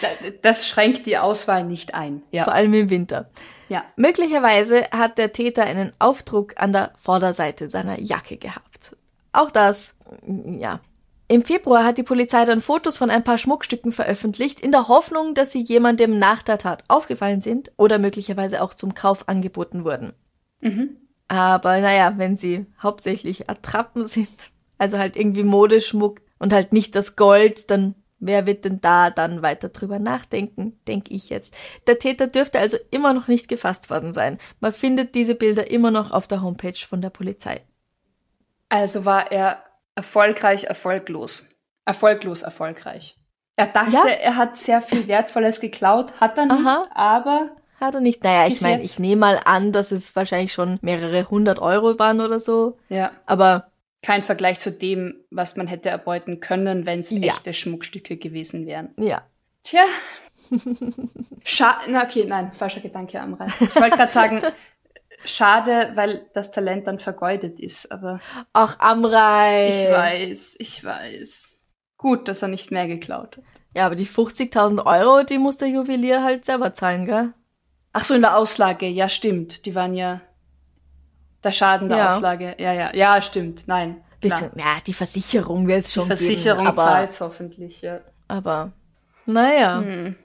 Da- 0.00 0.08
Das 0.42 0.66
schränkt 0.66 1.06
die 1.06 1.18
Auswahl 1.18 1.64
nicht 1.64 1.94
ein. 1.94 2.22
Ja. 2.30 2.44
Vor 2.44 2.54
allem 2.54 2.72
im 2.74 2.90
Winter. 2.90 3.28
ja. 3.68 3.84
Möglicherweise 3.96 4.84
hat 4.90 5.18
der 5.18 5.32
Täter 5.32 5.64
einen 5.64 5.92
Aufdruck 5.98 6.54
an 6.56 6.72
der 6.72 6.92
Vorderseite 6.98 7.68
seiner 7.68 8.00
Jacke 8.00 8.36
gehabt. 8.36 8.96
Auch 9.32 9.50
das, 9.50 9.94
ja. 10.58 10.80
Im 11.28 11.44
Februar 11.44 11.84
hat 11.84 11.96
die 11.96 12.02
Polizei 12.02 12.44
dann 12.44 12.60
Fotos 12.60 12.98
von 12.98 13.08
ein 13.08 13.24
paar 13.24 13.38
Schmuckstücken 13.38 13.92
veröffentlicht, 13.92 14.60
in 14.60 14.70
der 14.72 14.88
Hoffnung, 14.88 15.34
dass 15.34 15.50
sie 15.52 15.62
jemandem 15.62 16.18
nach 16.18 16.42
der 16.42 16.58
Tat 16.58 16.84
aufgefallen 16.88 17.40
sind 17.40 17.72
oder 17.78 17.98
möglicherweise 17.98 18.60
auch 18.62 18.74
zum 18.74 18.94
Kauf 18.94 19.28
angeboten 19.28 19.84
wurden. 19.84 20.12
Aber 21.28 21.80
naja, 21.80 22.14
wenn 22.18 22.36
sie 22.36 22.66
hauptsächlich 22.82 23.48
Attrappen 23.48 24.06
sind, 24.06 24.28
also 24.78 24.98
halt 24.98 25.16
irgendwie 25.16 25.44
Modeschmuck 25.44 26.20
und 26.38 26.52
halt 26.52 26.72
nicht 26.74 26.94
das 26.94 27.16
Gold, 27.16 27.70
dann 27.70 27.94
wer 28.22 28.46
wird 28.46 28.64
denn 28.64 28.80
da 28.80 29.10
dann 29.10 29.42
weiter 29.42 29.68
drüber 29.68 29.98
nachdenken, 29.98 30.78
denke 30.88 31.12
ich 31.12 31.28
jetzt. 31.28 31.54
Der 31.86 31.98
Täter 31.98 32.26
dürfte 32.28 32.58
also 32.58 32.78
immer 32.90 33.12
noch 33.12 33.28
nicht 33.28 33.48
gefasst 33.48 33.90
worden 33.90 34.12
sein. 34.12 34.38
Man 34.60 34.72
findet 34.72 35.14
diese 35.14 35.34
Bilder 35.34 35.70
immer 35.70 35.90
noch 35.90 36.10
auf 36.12 36.26
der 36.28 36.40
Homepage 36.42 36.78
von 36.88 37.02
der 37.02 37.10
Polizei. 37.10 37.60
Also 38.68 39.04
war 39.04 39.30
er 39.30 39.62
erfolgreich, 39.94 40.64
erfolglos. 40.64 41.46
Erfolglos, 41.84 42.42
erfolgreich. 42.42 43.16
Er 43.56 43.66
dachte, 43.66 43.92
Ja. 43.92 44.06
er 44.06 44.36
hat 44.36 44.56
sehr 44.56 44.80
viel 44.80 45.06
Wertvolles 45.08 45.60
geklaut, 45.60 46.12
hat 46.20 46.38
er 46.38 46.46
nicht, 46.46 46.66
Aha. 46.66 46.86
aber 46.94 47.50
Hat 47.80 47.94
er 47.96 48.00
nicht? 48.00 48.22
Naja, 48.24 48.46
ich 48.46 48.60
meine, 48.60 48.82
ich 48.82 48.98
nehme 49.00 49.20
mal 49.20 49.40
an, 49.44 49.72
dass 49.72 49.90
es 49.90 50.14
wahrscheinlich 50.16 50.52
schon 50.52 50.78
mehrere 50.82 51.28
hundert 51.28 51.58
Euro 51.58 51.98
waren 51.98 52.20
oder 52.20 52.38
so. 52.40 52.78
ja, 52.88 53.10
Aber 53.26 53.71
kein 54.02 54.22
Vergleich 54.22 54.58
zu 54.58 54.70
dem, 54.72 55.14
was 55.30 55.56
man 55.56 55.66
hätte 55.68 55.88
erbeuten 55.88 56.40
können, 56.40 56.84
wenn 56.86 57.00
es 57.00 57.10
Ja. 57.10 57.34
echte 57.34 57.54
Schmuckstücke 57.54 58.16
gewesen 58.16 58.66
wären. 58.66 58.90
ja. 58.96 59.22
Tja. 59.64 59.84
Scha 61.44 61.78
Na, 61.88 62.04
okay, 62.04 62.24
nein, 62.28 62.52
falscher 62.52 62.80
Gedanke 62.80 63.20
am 63.20 63.34
Rand. 63.34 63.52
Ich 63.60 63.74
wollte 63.76 63.96
gerade 63.96 64.12
sagen, 64.12 64.42
schade, 65.24 65.92
weil 65.94 66.26
das 66.34 66.50
Talent 66.50 66.86
dann 66.86 66.98
vergeudet 66.98 67.60
ist, 67.60 67.90
aber 67.92 68.20
Auch 68.52 68.78
Amrei. 68.80 69.68
ich 69.68 69.90
weiß, 69.90 70.56
ich 70.58 70.84
weiß. 70.84 71.58
Gut, 71.96 72.26
dass 72.28 72.42
er 72.42 72.48
nicht 72.48 72.70
mehr 72.72 72.88
geklaut 72.88 73.36
hat. 73.36 73.44
Ja, 73.76 73.86
aber 73.86 73.94
die 73.94 74.06
50.000 74.06 74.84
Euro, 74.84 75.22
die 75.22 75.38
muss 75.38 75.56
der 75.58 75.68
Juwelier 75.68 76.22
halt 76.24 76.44
selber 76.44 76.74
zahlen, 76.74 77.06
gell? 77.06 77.32
Ach 77.92 78.04
so, 78.04 78.14
in 78.14 78.22
der 78.22 78.36
Auslage, 78.36 78.86
ja, 78.88 79.08
stimmt. 79.08 79.64
Die 79.66 79.74
waren 79.74 79.94
ja 79.94 80.20
der 81.44 81.52
Schaden 81.52 81.88
der 81.88 81.98
Ja. 81.98 82.08
Auslage. 82.08 82.56
Ja, 82.58 82.72
ja, 82.72 82.94
ja, 82.94 83.20
stimmt. 83.22 83.64
Nein. 83.66 84.02
Bisschen, 84.20 84.52
ja, 84.56 84.78
die 84.86 84.94
Versicherung 84.94 85.66
wird 85.66 85.80
es 85.80 85.86
Die 85.88 85.92
schon 85.94 86.06
Versicherung 86.06 86.64
geben, 86.64 86.76
zahlt 86.78 87.20
hoffentlich, 87.20 87.82
ja. 87.82 88.00
aber 88.28 88.72
naja. 89.26 89.80
Hm. 89.80 90.16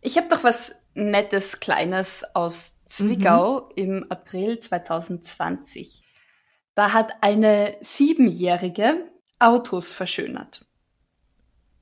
Ich 0.00 0.16
habe 0.16 0.28
doch 0.28 0.42
was 0.42 0.82
Nettes, 0.94 1.60
Kleines 1.60 2.24
aus 2.34 2.76
Zwickau 2.86 3.68
im 3.76 4.06
April 4.08 4.58
2020. 4.58 6.02
Da 6.74 6.92
hat 6.92 7.12
eine 7.20 7.76
Siebenjährige 7.80 9.06
Autos 9.38 9.92
verschönert. 9.92 10.64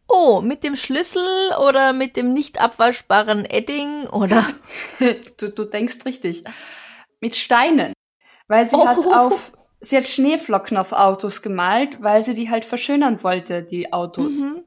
Oh, 0.09 0.41
mit 0.41 0.63
dem 0.65 0.77
Schlüssel 0.77 1.27
oder 1.61 1.93
mit 1.93 2.17
dem 2.17 2.33
nicht 2.33 2.61
abwaschbaren 2.61 3.45
Edding 3.45 4.07
oder? 4.09 4.45
du, 5.37 5.51
du 5.51 5.65
denkst 5.65 6.05
richtig. 6.05 6.45
Mit 7.21 7.37
Steinen. 7.37 7.93
Weil 8.49 8.69
sie 8.69 8.77
Oh. 8.77 8.87
hat 8.87 8.99
auf, 8.99 9.53
sie 9.81 9.97
hat 9.97 10.07
Schneeflocken 10.07 10.77
auf 10.77 10.93
Autos 10.93 11.43
gemalt, 11.43 12.03
weil 12.03 12.23
sie 12.23 12.35
die 12.35 12.51
halt 12.51 12.65
verschönern 12.65 13.23
wollte, 13.23 13.63
die 13.63 13.93
Autos. 13.93 14.39
Mhm. 14.39 14.63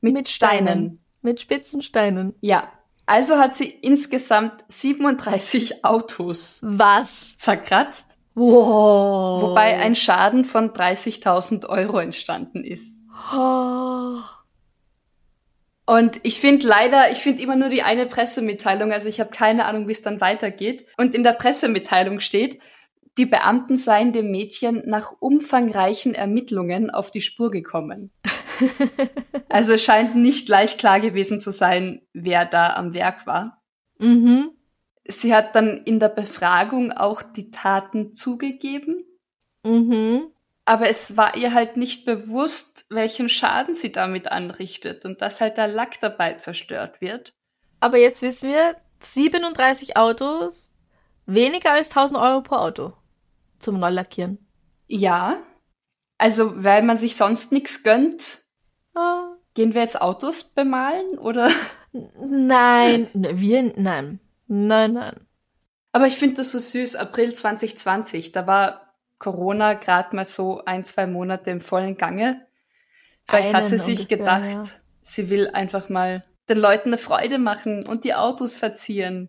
Mit, 0.00 0.28
Steinen. 0.28 1.04
Mit 1.22 1.40
spitzen 1.40 1.82
Steinen. 1.82 2.34
Ja. 2.40 2.72
Also 3.06 3.38
hat 3.38 3.54
sie 3.54 3.66
insgesamt 3.68 4.64
37 4.68 5.84
Autos 5.84 6.60
Was? 6.62 7.36
zerkratzt, 7.38 8.16
Wow. 8.36 9.42
wobei 9.42 9.76
ein 9.78 9.94
Schaden 9.96 10.44
von 10.44 10.70
30.000 10.72 11.66
Euro 11.68 11.98
entstanden 11.98 12.64
ist. 12.64 13.00
Oh. 13.34 14.18
Und 15.86 16.20
ich 16.22 16.40
finde 16.40 16.68
leider, 16.68 17.10
ich 17.10 17.18
finde 17.18 17.42
immer 17.42 17.56
nur 17.56 17.68
die 17.68 17.82
eine 17.82 18.06
Pressemitteilung, 18.06 18.92
also 18.92 19.08
ich 19.08 19.18
habe 19.18 19.30
keine 19.30 19.64
Ahnung, 19.64 19.88
wie 19.88 19.92
es 19.92 20.02
dann 20.02 20.20
weitergeht. 20.20 20.86
Und 20.96 21.14
in 21.14 21.24
der 21.24 21.32
Pressemitteilung 21.32 22.20
steht, 22.20 22.60
die 23.18 23.26
Beamten 23.26 23.76
seien 23.76 24.12
dem 24.12 24.30
Mädchen 24.30 24.82
nach 24.86 25.12
umfangreichen 25.18 26.14
Ermittlungen 26.14 26.90
auf 26.90 27.10
die 27.10 27.20
Spur 27.20 27.50
gekommen. 27.50 28.10
also 29.48 29.72
es 29.72 29.84
scheint 29.84 30.16
nicht 30.16 30.46
gleich 30.46 30.78
klar 30.78 31.00
gewesen 31.00 31.40
zu 31.40 31.50
sein, 31.50 32.02
wer 32.12 32.44
da 32.44 32.74
am 32.74 32.94
Werk 32.94 33.26
war. 33.26 33.62
Mhm. 33.98 34.50
Sie 35.04 35.34
hat 35.34 35.56
dann 35.56 35.78
in 35.78 35.98
der 35.98 36.08
Befragung 36.08 36.92
auch 36.92 37.22
die 37.22 37.50
Taten 37.50 38.14
zugegeben, 38.14 39.04
Mhm. 39.62 40.28
aber 40.64 40.88
es 40.88 41.18
war 41.18 41.36
ihr 41.36 41.52
halt 41.52 41.76
nicht 41.76 42.06
bewusst, 42.06 42.86
welchen 42.88 43.28
Schaden 43.28 43.74
sie 43.74 43.92
damit 43.92 44.32
anrichtet 44.32 45.04
und 45.04 45.20
dass 45.20 45.40
halt 45.40 45.58
der 45.58 45.68
Lack 45.68 46.00
dabei 46.00 46.34
zerstört 46.34 47.02
wird. 47.02 47.34
Aber 47.80 47.98
jetzt 47.98 48.22
wissen 48.22 48.50
wir, 48.50 48.76
37 49.02 49.98
Autos, 49.98 50.70
weniger 51.26 51.72
als 51.72 51.90
1000 51.90 52.18
Euro 52.20 52.42
pro 52.42 52.56
Auto 52.56 52.94
zum 53.60 53.78
Neulackieren. 53.78 54.38
Ja. 54.88 55.38
Also, 56.18 56.62
weil 56.64 56.82
man 56.82 56.96
sich 56.96 57.16
sonst 57.16 57.52
nichts 57.52 57.82
gönnt, 57.82 58.42
Ah. 58.94 59.28
gehen 59.54 59.72
wir 59.74 59.82
jetzt 59.82 60.00
Autos 60.00 60.42
bemalen 60.42 61.18
oder? 61.18 61.50
Nein, 61.92 63.08
ne, 63.14 63.40
wir, 63.40 63.72
nein, 63.76 64.20
nein, 64.46 64.92
nein. 64.92 65.26
Aber 65.92 66.06
ich 66.06 66.16
finde 66.16 66.36
das 66.36 66.52
so 66.52 66.58
süß. 66.58 66.96
April 66.96 67.34
2020, 67.34 68.32
da 68.32 68.46
war 68.46 68.94
Corona 69.18 69.74
gerade 69.74 70.14
mal 70.14 70.24
so 70.24 70.62
ein, 70.64 70.84
zwei 70.84 71.06
Monate 71.06 71.50
im 71.50 71.60
vollen 71.60 71.96
Gange. 71.96 72.46
Vielleicht 73.26 73.54
hat 73.54 73.68
sie 73.68 73.74
Einen 73.76 73.84
sich 73.84 74.00
ungefähr, 74.00 74.18
gedacht, 74.18 74.52
ja. 74.52 74.64
sie 75.02 75.30
will 75.30 75.48
einfach 75.48 75.88
mal 75.88 76.24
den 76.48 76.58
Leuten 76.58 76.88
eine 76.90 76.98
Freude 76.98 77.38
machen 77.38 77.86
und 77.86 78.04
die 78.04 78.14
Autos 78.14 78.56
verzieren. 78.56 79.28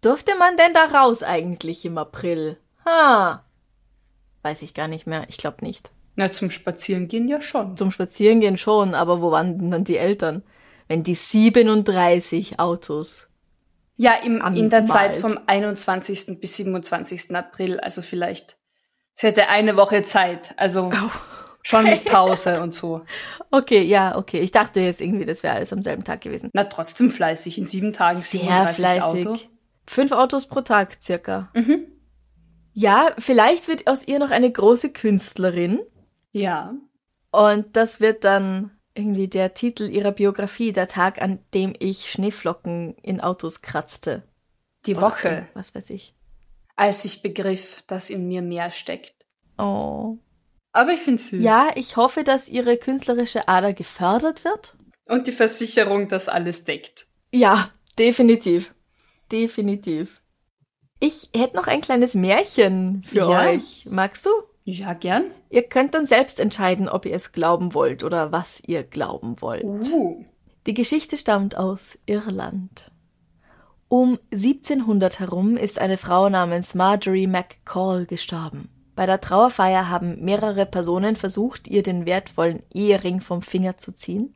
Durfte 0.00 0.36
man 0.36 0.56
denn 0.56 0.74
da 0.74 0.84
raus 0.86 1.22
eigentlich 1.22 1.84
im 1.84 1.98
April? 1.98 2.58
Ha. 2.84 3.44
Weiß 4.42 4.62
ich 4.62 4.74
gar 4.74 4.88
nicht 4.88 5.06
mehr. 5.06 5.24
Ich 5.28 5.36
glaube 5.38 5.64
nicht. 5.64 5.90
Na, 6.16 6.32
zum 6.32 6.50
Spazierengehen 6.50 7.28
ja 7.28 7.40
schon. 7.40 7.76
Zum 7.76 7.90
Spazierengehen 7.90 8.56
schon, 8.56 8.94
aber 8.94 9.22
wo 9.22 9.30
waren 9.30 9.58
denn 9.58 9.70
dann 9.70 9.84
die 9.84 9.98
Eltern? 9.98 10.42
Wenn 10.88 11.04
die 11.04 11.14
37 11.14 12.58
Autos. 12.58 13.28
Ja, 13.96 14.14
im, 14.14 14.40
in 14.54 14.70
der 14.70 14.84
Zeit 14.84 15.16
vom 15.16 15.38
21. 15.46 16.40
bis 16.40 16.56
27. 16.56 17.34
April, 17.36 17.78
also 17.80 18.02
vielleicht. 18.02 18.56
Sie 19.14 19.26
hätte 19.26 19.48
eine 19.48 19.76
Woche 19.76 20.02
Zeit, 20.04 20.54
also 20.56 20.90
schon 21.62 21.84
mit 21.84 22.04
Pause 22.04 22.62
und 22.62 22.74
so. 22.74 23.02
Okay, 23.50 23.82
ja, 23.82 24.16
okay. 24.16 24.40
Ich 24.40 24.52
dachte 24.52 24.80
jetzt 24.80 25.00
irgendwie, 25.00 25.24
das 25.24 25.42
wäre 25.42 25.54
alles 25.54 25.72
am 25.72 25.82
selben 25.82 26.04
Tag 26.04 26.20
gewesen. 26.20 26.50
Na, 26.52 26.64
trotzdem 26.64 27.10
fleißig. 27.10 27.58
In 27.58 27.64
sieben 27.64 27.92
Tagen 27.92 28.22
Sehr 28.22 28.40
37 28.40 28.76
fleißig. 28.76 29.26
Auto. 29.28 29.40
Fünf 29.86 30.12
Autos 30.12 30.46
pro 30.48 30.60
Tag 30.60 30.98
circa. 31.02 31.50
Mhm. 31.54 31.86
Ja, 32.78 33.12
vielleicht 33.18 33.66
wird 33.66 33.88
aus 33.88 34.06
ihr 34.06 34.20
noch 34.20 34.30
eine 34.30 34.52
große 34.52 34.92
Künstlerin. 34.92 35.80
Ja. 36.30 36.74
Und 37.32 37.74
das 37.74 37.98
wird 38.00 38.22
dann 38.22 38.70
irgendwie 38.94 39.26
der 39.26 39.52
Titel 39.52 39.88
ihrer 39.88 40.12
Biografie, 40.12 40.70
der 40.70 40.86
Tag, 40.86 41.20
an 41.20 41.40
dem 41.54 41.74
ich 41.80 42.08
Schneeflocken 42.08 42.94
in 43.02 43.20
Autos 43.20 43.62
kratzte. 43.62 44.22
Die 44.86 44.94
Oder 44.94 45.10
Woche, 45.10 45.48
Was 45.54 45.74
weiß 45.74 45.90
ich. 45.90 46.14
als 46.76 47.04
ich 47.04 47.20
begriff, 47.20 47.82
dass 47.88 48.10
in 48.10 48.28
mir 48.28 48.42
mehr 48.42 48.70
steckt. 48.70 49.26
Oh. 49.58 50.18
Aber 50.70 50.92
ich 50.92 51.00
finde 51.00 51.20
süß. 51.20 51.42
Ja, 51.42 51.72
ich 51.74 51.96
hoffe, 51.96 52.22
dass 52.22 52.48
ihre 52.48 52.76
künstlerische 52.76 53.48
Ader 53.48 53.72
gefördert 53.72 54.44
wird. 54.44 54.76
Und 55.06 55.26
die 55.26 55.32
Versicherung 55.32 56.06
das 56.06 56.28
alles 56.28 56.64
deckt. 56.64 57.08
Ja, 57.32 57.70
definitiv. 57.98 58.72
Definitiv. 59.32 60.22
Ich 61.00 61.30
hätte 61.34 61.56
noch 61.56 61.66
ein 61.66 61.80
kleines 61.80 62.14
Märchen 62.14 63.02
für 63.06 63.18
Ja. 63.18 63.48
euch. 63.48 63.86
Magst 63.90 64.26
du? 64.26 64.30
Ja, 64.64 64.92
gern. 64.92 65.30
Ihr 65.48 65.62
könnt 65.62 65.94
dann 65.94 66.04
selbst 66.06 66.40
entscheiden, 66.40 66.88
ob 66.88 67.06
ihr 67.06 67.14
es 67.14 67.32
glauben 67.32 67.72
wollt 67.72 68.04
oder 68.04 68.32
was 68.32 68.62
ihr 68.66 68.82
glauben 68.82 69.40
wollt. 69.40 69.64
Uh. 69.64 70.24
Die 70.66 70.74
Geschichte 70.74 71.16
stammt 71.16 71.56
aus 71.56 71.98
Irland. 72.04 72.90
Um 73.88 74.18
1700 74.30 75.20
herum 75.20 75.56
ist 75.56 75.78
eine 75.78 75.96
Frau 75.96 76.28
namens 76.28 76.74
Marjorie 76.74 77.26
McCall 77.26 78.04
gestorben. 78.04 78.68
Bei 78.94 79.06
der 79.06 79.20
Trauerfeier 79.20 79.88
haben 79.88 80.22
mehrere 80.22 80.66
Personen 80.66 81.16
versucht, 81.16 81.68
ihr 81.68 81.82
den 81.82 82.04
wertvollen 82.04 82.62
Ehering 82.74 83.20
vom 83.20 83.40
Finger 83.40 83.78
zu 83.78 83.92
ziehen. 83.92 84.34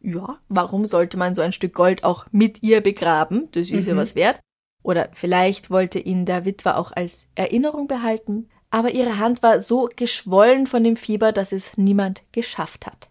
Ja, 0.00 0.38
warum 0.48 0.86
sollte 0.86 1.18
man 1.18 1.34
so 1.34 1.42
ein 1.42 1.52
Stück 1.52 1.74
Gold 1.74 2.04
auch 2.04 2.26
mit 2.30 2.62
ihr 2.62 2.80
begraben? 2.80 3.48
Das 3.52 3.70
ist 3.70 3.84
mhm. 3.84 3.88
ja 3.88 3.96
was 3.96 4.14
wert. 4.14 4.40
Oder 4.84 5.08
vielleicht 5.14 5.70
wollte 5.70 5.98
ihn 5.98 6.26
der 6.26 6.44
Witwer 6.44 6.78
auch 6.78 6.92
als 6.92 7.26
Erinnerung 7.34 7.88
behalten. 7.88 8.50
Aber 8.70 8.90
ihre 8.90 9.18
Hand 9.18 9.42
war 9.42 9.60
so 9.60 9.88
geschwollen 9.96 10.66
von 10.66 10.84
dem 10.84 10.96
Fieber, 10.96 11.32
dass 11.32 11.52
es 11.52 11.76
niemand 11.76 12.22
geschafft 12.30 12.86
hat. 12.86 13.08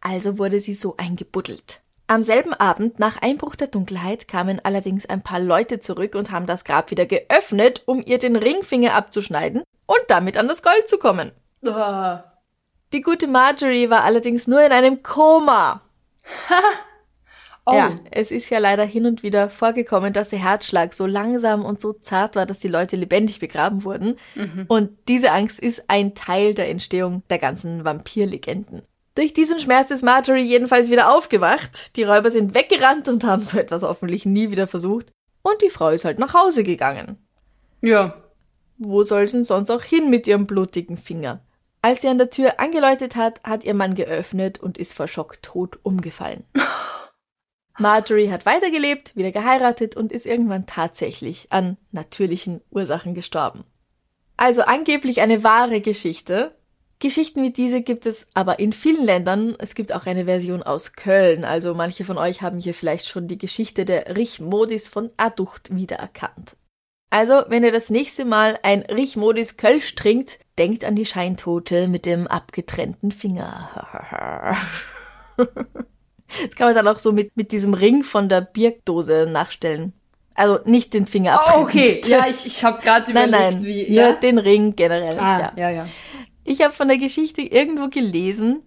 Also 0.00 0.38
wurde 0.38 0.60
sie 0.60 0.74
so 0.74 0.94
eingebuddelt. 0.98 1.80
Am 2.06 2.22
selben 2.22 2.52
Abend, 2.52 3.00
nach 3.00 3.16
Einbruch 3.20 3.56
der 3.56 3.66
Dunkelheit, 3.66 4.28
kamen 4.28 4.60
allerdings 4.62 5.06
ein 5.06 5.22
paar 5.22 5.40
Leute 5.40 5.80
zurück 5.80 6.14
und 6.14 6.30
haben 6.30 6.46
das 6.46 6.64
Grab 6.64 6.90
wieder 6.90 7.06
geöffnet, 7.06 7.82
um 7.86 8.04
ihr 8.04 8.18
den 8.18 8.36
Ringfinger 8.36 8.94
abzuschneiden 8.94 9.64
und 9.86 10.02
damit 10.08 10.36
an 10.36 10.46
das 10.46 10.62
Gold 10.62 10.88
zu 10.88 10.98
kommen. 10.98 11.32
Oh. 11.62 12.18
Die 12.92 13.00
gute 13.00 13.26
Marjorie 13.26 13.90
war 13.90 14.04
allerdings 14.04 14.46
nur 14.46 14.64
in 14.64 14.70
einem 14.70 15.02
Koma. 15.02 15.80
Oh. 17.66 17.74
Ja, 17.74 17.98
es 18.10 18.30
ist 18.30 18.48
ja 18.50 18.58
leider 18.58 18.84
hin 18.84 19.06
und 19.06 19.22
wieder 19.22 19.50
vorgekommen, 19.50 20.12
dass 20.12 20.30
der 20.30 20.38
Herzschlag 20.38 20.94
so 20.94 21.06
langsam 21.06 21.64
und 21.64 21.80
so 21.80 21.92
zart 21.92 22.36
war, 22.36 22.46
dass 22.46 22.60
die 22.60 22.68
Leute 22.68 22.96
lebendig 22.96 23.40
begraben 23.40 23.84
wurden. 23.84 24.18
Mhm. 24.34 24.64
Und 24.68 24.90
diese 25.08 25.32
Angst 25.32 25.60
ist 25.60 25.84
ein 25.88 26.14
Teil 26.14 26.54
der 26.54 26.70
Entstehung 26.70 27.22
der 27.28 27.38
ganzen 27.38 27.84
Vampirlegenden. 27.84 28.82
Durch 29.16 29.32
diesen 29.32 29.60
Schmerz 29.60 29.90
ist 29.90 30.02
Marjorie 30.02 30.44
jedenfalls 30.44 30.90
wieder 30.90 31.14
aufgewacht. 31.14 31.96
Die 31.96 32.02
Räuber 32.02 32.30
sind 32.30 32.54
weggerannt 32.54 33.08
und 33.08 33.24
haben 33.24 33.42
so 33.42 33.58
etwas 33.58 33.82
hoffentlich 33.82 34.26
nie 34.26 34.50
wieder 34.50 34.66
versucht. 34.66 35.06
Und 35.42 35.62
die 35.62 35.70
Frau 35.70 35.88
ist 35.90 36.04
halt 36.04 36.18
nach 36.18 36.34
Hause 36.34 36.64
gegangen. 36.64 37.16
Ja. 37.80 38.14
Wo 38.78 39.04
soll 39.04 39.26
sie 39.26 39.38
denn 39.38 39.44
sonst 39.46 39.70
auch 39.70 39.82
hin 39.82 40.10
mit 40.10 40.26
ihrem 40.26 40.46
blutigen 40.46 40.98
Finger? 40.98 41.40
Als 41.80 42.02
sie 42.02 42.08
an 42.08 42.18
der 42.18 42.30
Tür 42.30 42.58
angeläutet 42.58 43.16
hat, 43.16 43.42
hat 43.42 43.64
ihr 43.64 43.72
Mann 43.72 43.94
geöffnet 43.94 44.58
und 44.58 44.76
ist 44.76 44.92
vor 44.92 45.08
Schock 45.08 45.40
tot 45.40 45.78
umgefallen. 45.82 46.44
Marjorie 47.78 48.30
hat 48.30 48.46
weitergelebt, 48.46 49.16
wieder 49.16 49.32
geheiratet 49.32 49.96
und 49.96 50.12
ist 50.12 50.26
irgendwann 50.26 50.66
tatsächlich 50.66 51.46
an 51.50 51.76
natürlichen 51.92 52.60
Ursachen 52.70 53.14
gestorben. 53.14 53.64
Also 54.36 54.62
angeblich 54.62 55.20
eine 55.20 55.42
wahre 55.44 55.80
Geschichte, 55.80 56.54
Geschichten 56.98 57.42
wie 57.42 57.50
diese 57.50 57.82
gibt 57.82 58.06
es 58.06 58.26
aber 58.32 58.58
in 58.58 58.72
vielen 58.72 59.04
Ländern. 59.04 59.54
Es 59.58 59.74
gibt 59.74 59.92
auch 59.92 60.06
eine 60.06 60.24
Version 60.24 60.62
aus 60.62 60.94
Köln. 60.94 61.44
Also 61.44 61.74
manche 61.74 62.04
von 62.04 62.16
euch 62.16 62.40
haben 62.40 62.58
hier 62.58 62.72
vielleicht 62.72 63.06
schon 63.06 63.28
die 63.28 63.36
Geschichte 63.36 63.84
der 63.84 64.16
Richmodis 64.16 64.88
von 64.88 65.10
Aducht 65.18 65.74
wiedererkannt. 65.74 66.56
Also, 67.10 67.44
wenn 67.48 67.62
ihr 67.62 67.72
das 67.72 67.90
nächste 67.90 68.24
Mal 68.24 68.58
ein 68.62 68.80
Richmodis 68.80 69.56
Kölsch 69.56 69.94
trinkt, 69.94 70.38
denkt 70.58 70.84
an 70.84 70.96
die 70.96 71.06
Scheintote 71.06 71.86
mit 71.86 72.04
dem 72.04 72.26
abgetrennten 72.26 73.12
Finger. 73.12 74.56
das 76.46 76.56
kann 76.56 76.68
man 76.68 76.74
dann 76.74 76.88
auch 76.88 76.98
so 76.98 77.12
mit, 77.12 77.36
mit 77.36 77.52
diesem 77.52 77.74
Ring 77.74 78.04
von 78.04 78.28
der 78.28 78.40
Birkdose 78.40 79.26
nachstellen. 79.30 79.92
Also 80.34 80.58
nicht 80.64 80.92
den 80.92 81.06
Finger 81.06 81.34
abtrennen. 81.34 81.64
Oh, 81.64 81.66
okay, 81.66 82.02
ja, 82.04 82.26
ich, 82.28 82.44
ich 82.44 82.62
habe 82.62 82.82
gerade 82.82 83.10
überlegt, 83.10 83.30
nein, 83.30 83.54
nein, 83.54 83.64
wie. 83.64 83.90
Ja? 83.92 84.10
Nur 84.10 84.20
den 84.20 84.38
Ring 84.38 84.76
generell. 84.76 85.18
Ah, 85.18 85.52
ja, 85.56 85.70
ja. 85.70 85.70
ja. 85.70 85.88
Ich 86.44 86.62
habe 86.62 86.72
von 86.72 86.88
der 86.88 86.98
Geschichte 86.98 87.40
irgendwo 87.40 87.88
gelesen, 87.88 88.62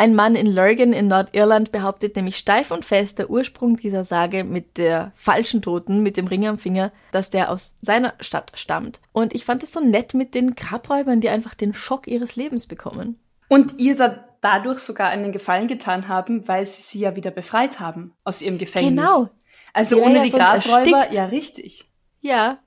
ein 0.00 0.14
Mann 0.14 0.34
in 0.34 0.46
Lurgan 0.46 0.94
in 0.94 1.08
Nordirland 1.08 1.72
behauptet 1.72 2.16
nämlich 2.16 2.38
steif 2.38 2.70
und 2.70 2.86
fest, 2.86 3.18
der 3.18 3.28
Ursprung 3.28 3.76
dieser 3.76 4.02
Sage 4.02 4.44
mit 4.44 4.78
der 4.78 5.12
falschen 5.14 5.60
Toten, 5.60 6.02
mit 6.02 6.16
dem 6.16 6.26
Ring 6.26 6.46
am 6.46 6.58
Finger, 6.58 6.90
dass 7.10 7.28
der 7.28 7.50
aus 7.50 7.74
seiner 7.82 8.14
Stadt 8.18 8.52
stammt. 8.54 9.00
Und 9.12 9.34
ich 9.34 9.44
fand 9.44 9.62
es 9.62 9.72
so 9.72 9.80
nett 9.80 10.14
mit 10.14 10.34
den 10.34 10.54
Grabräubern, 10.54 11.20
die 11.20 11.28
einfach 11.28 11.54
den 11.54 11.74
Schock 11.74 12.06
ihres 12.06 12.34
Lebens 12.34 12.66
bekommen. 12.66 13.20
Und 13.48 13.78
ihr 13.78 13.94
da 13.94 14.24
dadurch 14.40 14.80
sogar 14.80 15.08
einen 15.08 15.32
Gefallen 15.32 15.68
getan 15.68 16.08
haben, 16.08 16.46
weil 16.48 16.66
sie 16.66 16.82
sie 16.82 17.00
ja 17.00 17.16
wieder 17.16 17.30
befreit 17.30 17.80
haben 17.80 18.14
aus 18.24 18.42
ihrem 18.42 18.58
Gefängnis. 18.58 18.90
Genau. 18.90 19.28
Also 19.72 19.96
die 19.96 20.02
ohne 20.02 20.16
ja 20.16 20.22
die 20.24 20.30
Grabräuber, 20.30 20.98
erstickt. 20.98 21.14
ja 21.14 21.24
richtig. 21.26 21.84
Ja, 22.20 22.58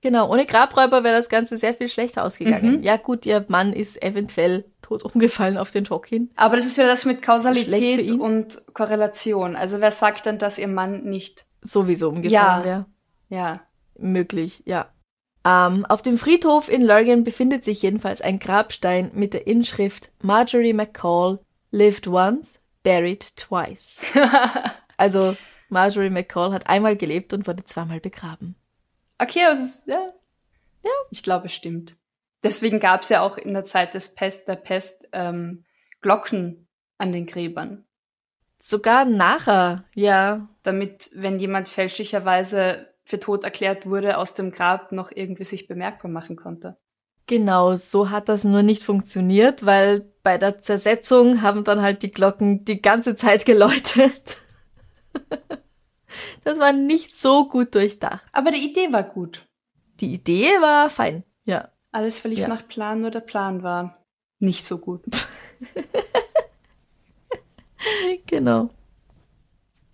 Genau, 0.00 0.30
ohne 0.30 0.46
Grabräuber 0.46 1.02
wäre 1.02 1.16
das 1.16 1.28
Ganze 1.28 1.56
sehr 1.56 1.74
viel 1.74 1.88
schlechter 1.88 2.24
ausgegangen. 2.24 2.76
Mhm. 2.76 2.82
Ja 2.84 2.96
gut, 2.96 3.26
ihr 3.26 3.44
Mann 3.48 3.72
ist 3.72 4.00
eventuell 4.00 4.64
tot 4.80 5.02
umgefallen 5.02 5.58
auf 5.58 5.72
den 5.72 5.86
hin. 6.06 6.30
Aber 6.36 6.56
das 6.56 6.66
ist 6.66 6.76
wieder 6.76 6.86
das 6.86 7.04
mit 7.04 7.20
Kausalität 7.20 8.12
und 8.12 8.62
Korrelation. 8.74 9.56
Also 9.56 9.80
wer 9.80 9.90
sagt 9.90 10.26
denn, 10.26 10.38
dass 10.38 10.58
ihr 10.58 10.68
Mann 10.68 11.02
nicht 11.02 11.46
sowieso 11.62 12.10
umgefallen 12.10 12.32
ja. 12.32 12.64
wäre? 12.64 12.86
Ja. 13.28 13.60
Möglich, 13.98 14.62
ja. 14.66 14.88
Ähm, 15.48 15.86
auf 15.86 16.02
dem 16.02 16.18
Friedhof 16.18 16.68
in 16.68 16.82
Lurgan 16.82 17.24
befindet 17.24 17.64
sich 17.64 17.80
jedenfalls 17.80 18.20
ein 18.20 18.38
Grabstein 18.38 19.10
mit 19.14 19.32
der 19.32 19.46
Inschrift 19.46 20.10
Marjorie 20.20 20.74
McCall 20.74 21.38
lived 21.70 22.06
once, 22.06 22.62
buried 22.82 23.34
twice. 23.34 23.98
also 24.98 25.38
Marjorie 25.70 26.10
McCall 26.10 26.52
hat 26.52 26.68
einmal 26.68 26.96
gelebt 26.96 27.32
und 27.32 27.46
wurde 27.46 27.64
zweimal 27.64 27.98
begraben. 27.98 28.56
Okay, 29.18 29.46
also, 29.46 29.90
ja. 29.90 30.12
Ja. 30.84 30.90
Ich 31.10 31.22
glaube, 31.22 31.46
es 31.46 31.54
stimmt. 31.54 31.96
Deswegen 32.42 32.78
gab 32.78 33.00
es 33.02 33.08
ja 33.08 33.22
auch 33.22 33.38
in 33.38 33.54
der 33.54 33.64
Zeit 33.64 33.94
des 33.94 34.14
Pest, 34.14 34.48
der 34.48 34.56
Pest, 34.56 35.08
ähm, 35.12 35.64
Glocken 36.02 36.68
an 36.98 37.10
den 37.10 37.26
Gräbern. 37.26 37.86
Sogar 38.60 39.06
nachher, 39.06 39.84
ja. 39.94 40.46
Damit, 40.62 41.10
wenn 41.14 41.38
jemand 41.38 41.68
fälschlicherweise 41.68 42.86
für 43.08 43.18
tot 43.18 43.42
erklärt 43.42 43.86
wurde, 43.86 44.18
aus 44.18 44.34
dem 44.34 44.52
Grab 44.52 44.92
noch 44.92 45.10
irgendwie 45.10 45.44
sich 45.44 45.66
bemerkbar 45.66 46.10
machen 46.10 46.36
konnte. 46.36 46.76
Genau, 47.26 47.74
so 47.76 48.10
hat 48.10 48.28
das 48.28 48.44
nur 48.44 48.62
nicht 48.62 48.82
funktioniert, 48.82 49.64
weil 49.64 50.12
bei 50.22 50.36
der 50.36 50.60
Zersetzung 50.60 51.40
haben 51.40 51.64
dann 51.64 51.80
halt 51.80 52.02
die 52.02 52.10
Glocken 52.10 52.66
die 52.66 52.82
ganze 52.82 53.16
Zeit 53.16 53.46
geläutet. 53.46 54.36
Das 56.44 56.58
war 56.58 56.72
nicht 56.72 57.14
so 57.14 57.48
gut 57.48 57.74
durchdacht. 57.74 58.24
Aber 58.32 58.50
die 58.50 58.70
Idee 58.70 58.92
war 58.92 59.02
gut. 59.02 59.46
Die 60.00 60.12
Idee 60.12 60.60
war 60.60 60.90
fein, 60.90 61.24
ja. 61.44 61.70
Alles 61.90 62.20
verlief 62.20 62.40
ja. 62.40 62.48
nach 62.48 62.68
Plan, 62.68 63.00
nur 63.00 63.10
der 63.10 63.20
Plan 63.20 63.62
war 63.62 64.04
nicht 64.38 64.66
so 64.66 64.78
gut. 64.78 65.02
genau. 68.26 68.68